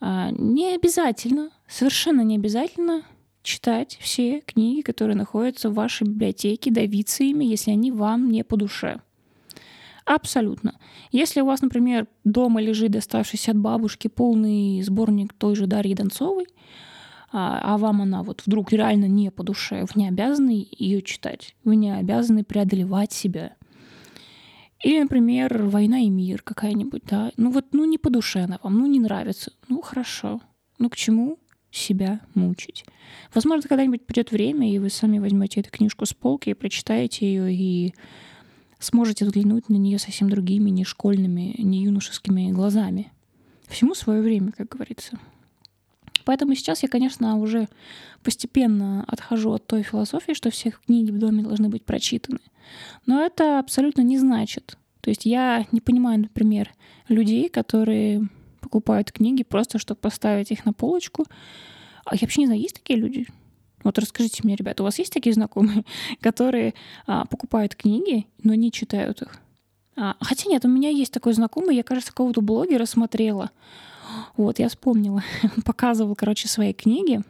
А, 0.00 0.30
не 0.32 0.74
обязательно, 0.74 1.50
совершенно 1.68 2.22
не 2.22 2.36
обязательно 2.36 3.04
читать 3.42 3.98
все 4.00 4.40
книги, 4.40 4.82
которые 4.82 5.16
находятся 5.16 5.70
в 5.70 5.74
вашей 5.74 6.06
библиотеке, 6.06 6.70
давиться 6.70 7.24
ими, 7.24 7.44
если 7.44 7.70
они 7.70 7.92
вам 7.92 8.30
не 8.30 8.44
по 8.44 8.56
душе. 8.56 9.00
Абсолютно. 10.04 10.74
Если 11.12 11.40
у 11.40 11.46
вас, 11.46 11.62
например, 11.62 12.06
дома 12.24 12.60
лежит 12.60 12.92
доставшийся 12.92 13.52
от 13.52 13.58
бабушки 13.58 14.08
полный 14.08 14.82
сборник 14.82 15.32
той 15.32 15.54
же 15.54 15.66
Дарьи 15.66 15.94
Донцовой, 15.94 16.46
а, 17.32 17.60
а 17.62 17.78
вам 17.78 18.02
она 18.02 18.22
вот 18.22 18.42
вдруг 18.44 18.72
реально 18.72 19.04
не 19.04 19.30
по 19.30 19.44
душе, 19.44 19.82
вы 19.82 19.88
не 19.94 20.08
обязаны 20.08 20.66
ее 20.72 21.00
читать, 21.02 21.54
вы 21.62 21.76
не 21.76 21.94
обязаны 21.94 22.42
преодолевать 22.42 23.12
себя. 23.12 23.54
Или, 24.82 25.02
например, 25.02 25.62
«Война 25.64 26.00
и 26.00 26.08
мир» 26.08 26.42
какая-нибудь, 26.42 27.02
да. 27.06 27.30
Ну 27.36 27.50
вот, 27.50 27.66
ну 27.72 27.84
не 27.84 27.98
по 27.98 28.10
душе 28.10 28.40
она 28.40 28.58
вам, 28.62 28.78
ну 28.78 28.86
не 28.86 28.98
нравится. 28.98 29.52
Ну 29.68 29.82
хорошо. 29.82 30.40
Ну 30.78 30.88
к 30.88 30.96
чему 30.96 31.38
себя 31.70 32.20
мучить. 32.34 32.84
Возможно, 33.34 33.68
когда-нибудь 33.68 34.04
придет 34.04 34.32
время, 34.32 34.72
и 34.72 34.78
вы 34.78 34.90
сами 34.90 35.18
возьмете 35.18 35.60
эту 35.60 35.70
книжку 35.70 36.06
с 36.06 36.12
полки 36.12 36.50
и 36.50 36.54
прочитаете 36.54 37.26
ее, 37.26 37.52
и 37.52 37.94
сможете 38.78 39.24
взглянуть 39.24 39.68
на 39.68 39.76
нее 39.76 39.98
совсем 39.98 40.28
другими, 40.30 40.70
не 40.70 40.84
школьными, 40.84 41.54
не 41.58 41.82
юношескими 41.84 42.50
глазами. 42.50 43.12
Всему 43.68 43.94
свое 43.94 44.20
время, 44.20 44.52
как 44.52 44.68
говорится. 44.68 45.18
Поэтому 46.24 46.54
сейчас 46.54 46.82
я, 46.82 46.88
конечно, 46.88 47.36
уже 47.38 47.68
постепенно 48.22 49.04
отхожу 49.06 49.52
от 49.52 49.66
той 49.66 49.82
философии, 49.82 50.32
что 50.32 50.50
все 50.50 50.72
книги 50.86 51.10
в 51.10 51.18
доме 51.18 51.42
должны 51.42 51.68
быть 51.68 51.84
прочитаны. 51.84 52.40
Но 53.06 53.22
это 53.22 53.58
абсолютно 53.58 54.02
не 54.02 54.18
значит. 54.18 54.76
То 55.00 55.10
есть 55.10 55.24
я 55.24 55.66
не 55.72 55.80
понимаю, 55.80 56.20
например, 56.20 56.70
людей, 57.08 57.48
которые 57.48 58.28
покупают 58.60 59.12
книги 59.12 59.42
просто, 59.42 59.78
чтобы 59.78 60.00
поставить 60.00 60.50
их 60.50 60.64
на 60.64 60.72
полочку. 60.72 61.26
А 62.04 62.14
я 62.14 62.20
вообще 62.22 62.42
не 62.42 62.46
знаю, 62.46 62.60
есть 62.60 62.74
такие 62.74 62.98
люди? 62.98 63.26
Вот 63.82 63.98
расскажите 63.98 64.42
мне, 64.44 64.56
ребята, 64.56 64.82
у 64.82 64.84
вас 64.84 64.98
есть 64.98 65.12
такие 65.12 65.32
знакомые, 65.32 65.84
которые 66.20 66.74
а, 67.06 67.24
покупают 67.26 67.74
книги, 67.74 68.26
но 68.42 68.54
не 68.54 68.70
читают 68.70 69.22
их? 69.22 69.38
А, 69.96 70.16
хотя 70.20 70.48
нет, 70.48 70.64
у 70.64 70.68
меня 70.68 70.90
есть 70.90 71.12
такой 71.12 71.32
знакомый, 71.32 71.76
я, 71.76 71.82
кажется, 71.82 72.10
какого-то 72.10 72.40
блогера 72.40 72.84
смотрела. 72.84 73.50
Вот, 74.36 74.58
я 74.58 74.68
вспомнила. 74.68 75.22
Показывал, 75.64 76.14
короче, 76.14 76.48
свои 76.48 76.72
книги. 76.72 77.22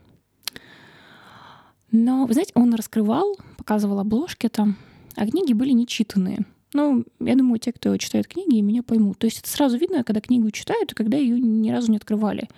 Но, 1.92 2.26
вы 2.26 2.32
знаете, 2.34 2.52
он 2.54 2.74
раскрывал, 2.74 3.36
показывал 3.56 3.98
обложки 3.98 4.48
там, 4.48 4.76
а 5.16 5.26
книги 5.26 5.52
были 5.52 5.70
нечитанные. 5.70 6.46
Ну, 6.72 7.04
я 7.18 7.34
думаю, 7.34 7.58
те, 7.58 7.72
кто 7.72 7.96
читает 7.96 8.28
книги, 8.28 8.60
меня 8.60 8.82
поймут. 8.82 9.18
То 9.18 9.26
есть 9.26 9.40
это 9.40 9.50
сразу 9.50 9.76
видно, 9.76 10.04
когда 10.04 10.20
книгу 10.20 10.50
читают, 10.50 10.92
и 10.92 10.94
когда 10.94 11.16
ее 11.16 11.38
ни 11.40 11.70
разу 11.70 11.90
не 11.90 11.96
открывали. 11.96 12.48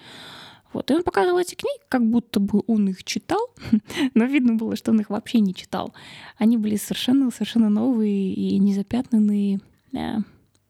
Вот. 0.72 0.90
И 0.90 0.94
он 0.94 1.02
показывал 1.02 1.38
эти 1.38 1.54
книги, 1.54 1.80
как 1.88 2.04
будто 2.04 2.40
бы 2.40 2.62
он 2.66 2.88
их 2.88 3.04
читал, 3.04 3.50
но 4.14 4.24
видно 4.24 4.54
было, 4.54 4.76
что 4.76 4.90
он 4.90 5.00
их 5.00 5.10
вообще 5.10 5.40
не 5.40 5.54
читал. 5.54 5.94
Они 6.38 6.56
были 6.56 6.76
совершенно-совершенно 6.76 7.68
новые 7.68 8.32
и 8.32 8.58
незапятнанные 8.58 9.60
э, 9.92 10.16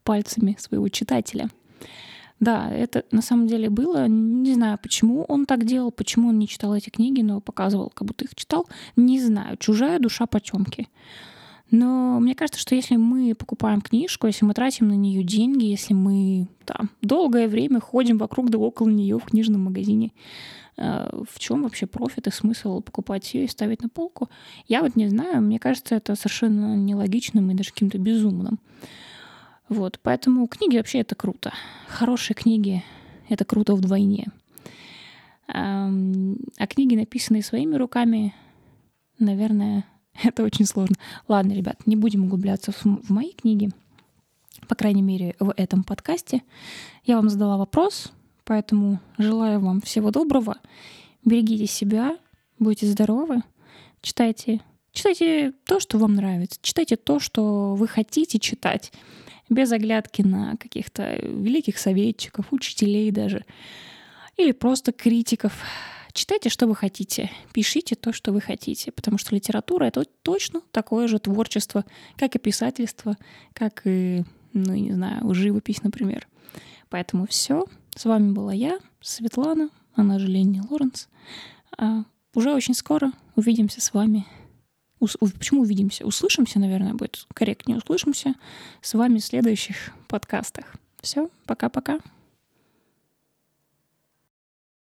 пальцами 0.05 0.57
своего 0.59 0.89
читателя. 0.89 1.49
Да, 2.41 2.69
это 2.73 3.05
на 3.13 3.23
самом 3.23 3.47
деле 3.47 3.71
было. 3.71 4.09
Не 4.09 4.55
знаю, 4.55 4.77
почему 4.83 5.25
он 5.29 5.47
так 5.47 5.65
делал, 5.65 5.93
почему 5.93 6.31
он 6.31 6.41
не 6.41 6.49
читал 6.49 6.75
эти 6.75 6.91
книги, 6.91 7.23
но 7.23 7.41
показывал, 7.41 7.91
как 7.95 8.09
будто 8.09 8.25
их 8.25 8.35
читал. 8.35 8.69
Не 8.97 9.21
знаю. 9.21 9.57
Чужая 9.59 10.01
душа 10.01 10.27
потемки. 10.27 10.89
Но 11.73 12.21
мне 12.21 12.35
кажется, 12.35 12.61
что 12.61 12.75
если 12.75 12.97
мы 12.97 13.35
покупаем 13.35 13.81
книжку, 13.81 14.27
если 14.27 14.45
мы 14.45 14.53
тратим 14.53 14.89
на 14.89 14.93
нее 14.93 15.25
деньги, 15.25 15.65
если 15.65 15.95
мы 15.95 16.47
там, 16.67 16.91
долгое 17.01 17.49
время 17.49 17.81
ходим 17.81 18.19
вокруг 18.19 18.51
да 18.51 18.59
около 18.59 18.91
нее 18.91 19.19
в 19.19 19.25
книжном 19.25 19.63
магазине, 19.63 20.13
э, 20.77 21.09
в 21.27 21.39
чем 21.39 21.63
вообще 21.63 21.87
профит 21.87 22.27
и 22.27 22.31
смысл 22.31 22.83
покупать 22.83 23.33
ее 23.33 23.47
и 23.47 23.49
ставить 23.49 23.83
на 23.83 23.89
полку? 23.89 24.29
Я 24.69 24.83
вот 24.83 24.97
не 24.97 25.09
знаю, 25.09 25.41
мне 25.41 25.59
кажется, 25.59 25.95
это 25.95 26.15
совершенно 26.15 26.77
нелогичным 26.77 27.51
и 27.51 27.55
даже 27.55 27.71
каким-то 27.71 27.97
безумным. 27.97 28.61
Вот, 29.71 29.99
поэтому 30.03 30.47
книги 30.49 30.77
вообще 30.77 30.99
это 30.99 31.15
круто. 31.15 31.55
Хорошие 31.89 32.35
книги— 32.35 32.85
это 33.31 33.47
круто 33.47 33.75
вдвойне. 33.75 34.27
А 35.49 35.89
книги, 36.69 36.97
написанные 36.97 37.43
своими 37.43 37.77
руками, 37.77 38.35
наверное, 39.19 39.87
Это 40.25 40.43
очень 40.43 40.67
сложно. 40.67 40.97
Ладно, 41.29 41.53
ребят, 41.53 41.87
не 41.87 41.97
будем 41.97 42.25
углубляться 42.25 42.73
в, 42.73 42.85
в 42.85 43.11
мои 43.11 43.33
книги. 43.33 43.71
По 44.69 44.75
крайней 44.75 45.03
мере, 45.03 45.35
в 45.39 45.53
этом 45.57 45.83
подкасте. 45.83 46.43
Я 47.05 47.17
вам 47.17 47.29
задала 47.29 47.57
вопрос, 47.57 48.13
поэтому 48.45 49.01
желаю 49.19 49.61
вам 49.61 49.81
всего 49.81 50.11
доброго. 50.11 50.57
Берегите 51.25 51.67
себя, 51.67 52.17
будьте 52.59 52.87
здоровы, 52.87 53.43
читайте, 54.01 54.61
читайте 54.93 55.53
то, 55.67 55.81
что 55.81 55.99
вам 55.99 56.15
нравится, 56.15 56.59
читайте 56.63 56.97
то, 56.97 57.21
что 57.21 57.75
вы 57.75 57.87
хотите 57.89 58.39
читать, 58.39 58.93
без 59.49 59.71
оглядки 59.73 60.23
на 60.23 60.57
каких-то 60.57 61.17
великих 61.23 61.79
советчиков, 61.79 62.47
учителей 62.53 63.11
даже, 63.11 63.45
или 64.37 64.53
просто 64.53 64.93
критиков. 64.93 65.53
Читайте, 66.13 66.51
что 66.51 66.67
вы 66.67 66.75
хотите, 66.75 67.31
пишите 67.53 67.95
то, 67.95 68.13
что 68.13 68.33
вы 68.33 68.41
хотите, 68.41 68.93
потому 68.93 69.17
что 69.17 69.35
литература— 69.35 69.85
это 69.87 70.05
точно 70.23 70.61
такое 70.71 71.09
же 71.09 71.19
творчество, 71.19 71.85
как 72.17 72.37
и 72.37 72.39
писательство, 72.39 73.17
как 73.55 73.83
и, 73.87 74.25
ну, 74.53 74.75
не 74.75 74.93
знаю, 74.93 75.33
живопись, 75.33 75.83
например. 75.83 76.29
Поэтому 76.91 77.27
все. 77.27 77.65
С 77.97 78.05
вами 78.05 78.33
была 78.33 78.53
я, 78.53 78.79
Светлана, 79.01 79.71
она 79.95 80.19
же 80.19 80.27
Ленни 80.27 80.63
Лоренс. 80.69 81.09
А 81.79 82.05
уже 82.35 82.53
очень 82.53 82.75
скоро 82.75 83.13
увидимся 83.35 83.81
с 83.81 83.95
вами. 83.95 84.27
Ус- 85.01 85.17
почему 85.17 85.63
увидимся? 85.63 86.07
Услышимся, 86.07 86.59
наверное, 86.59 86.95
будет 86.95 87.27
корректнее. 87.35 87.79
Услышимся 87.79 88.35
с 88.83 88.93
вами 88.95 89.19
в 89.19 89.25
следующих 89.25 89.93
подкастах. 90.09 90.77
Все, 91.01 91.31
пока-пока. 91.47 91.99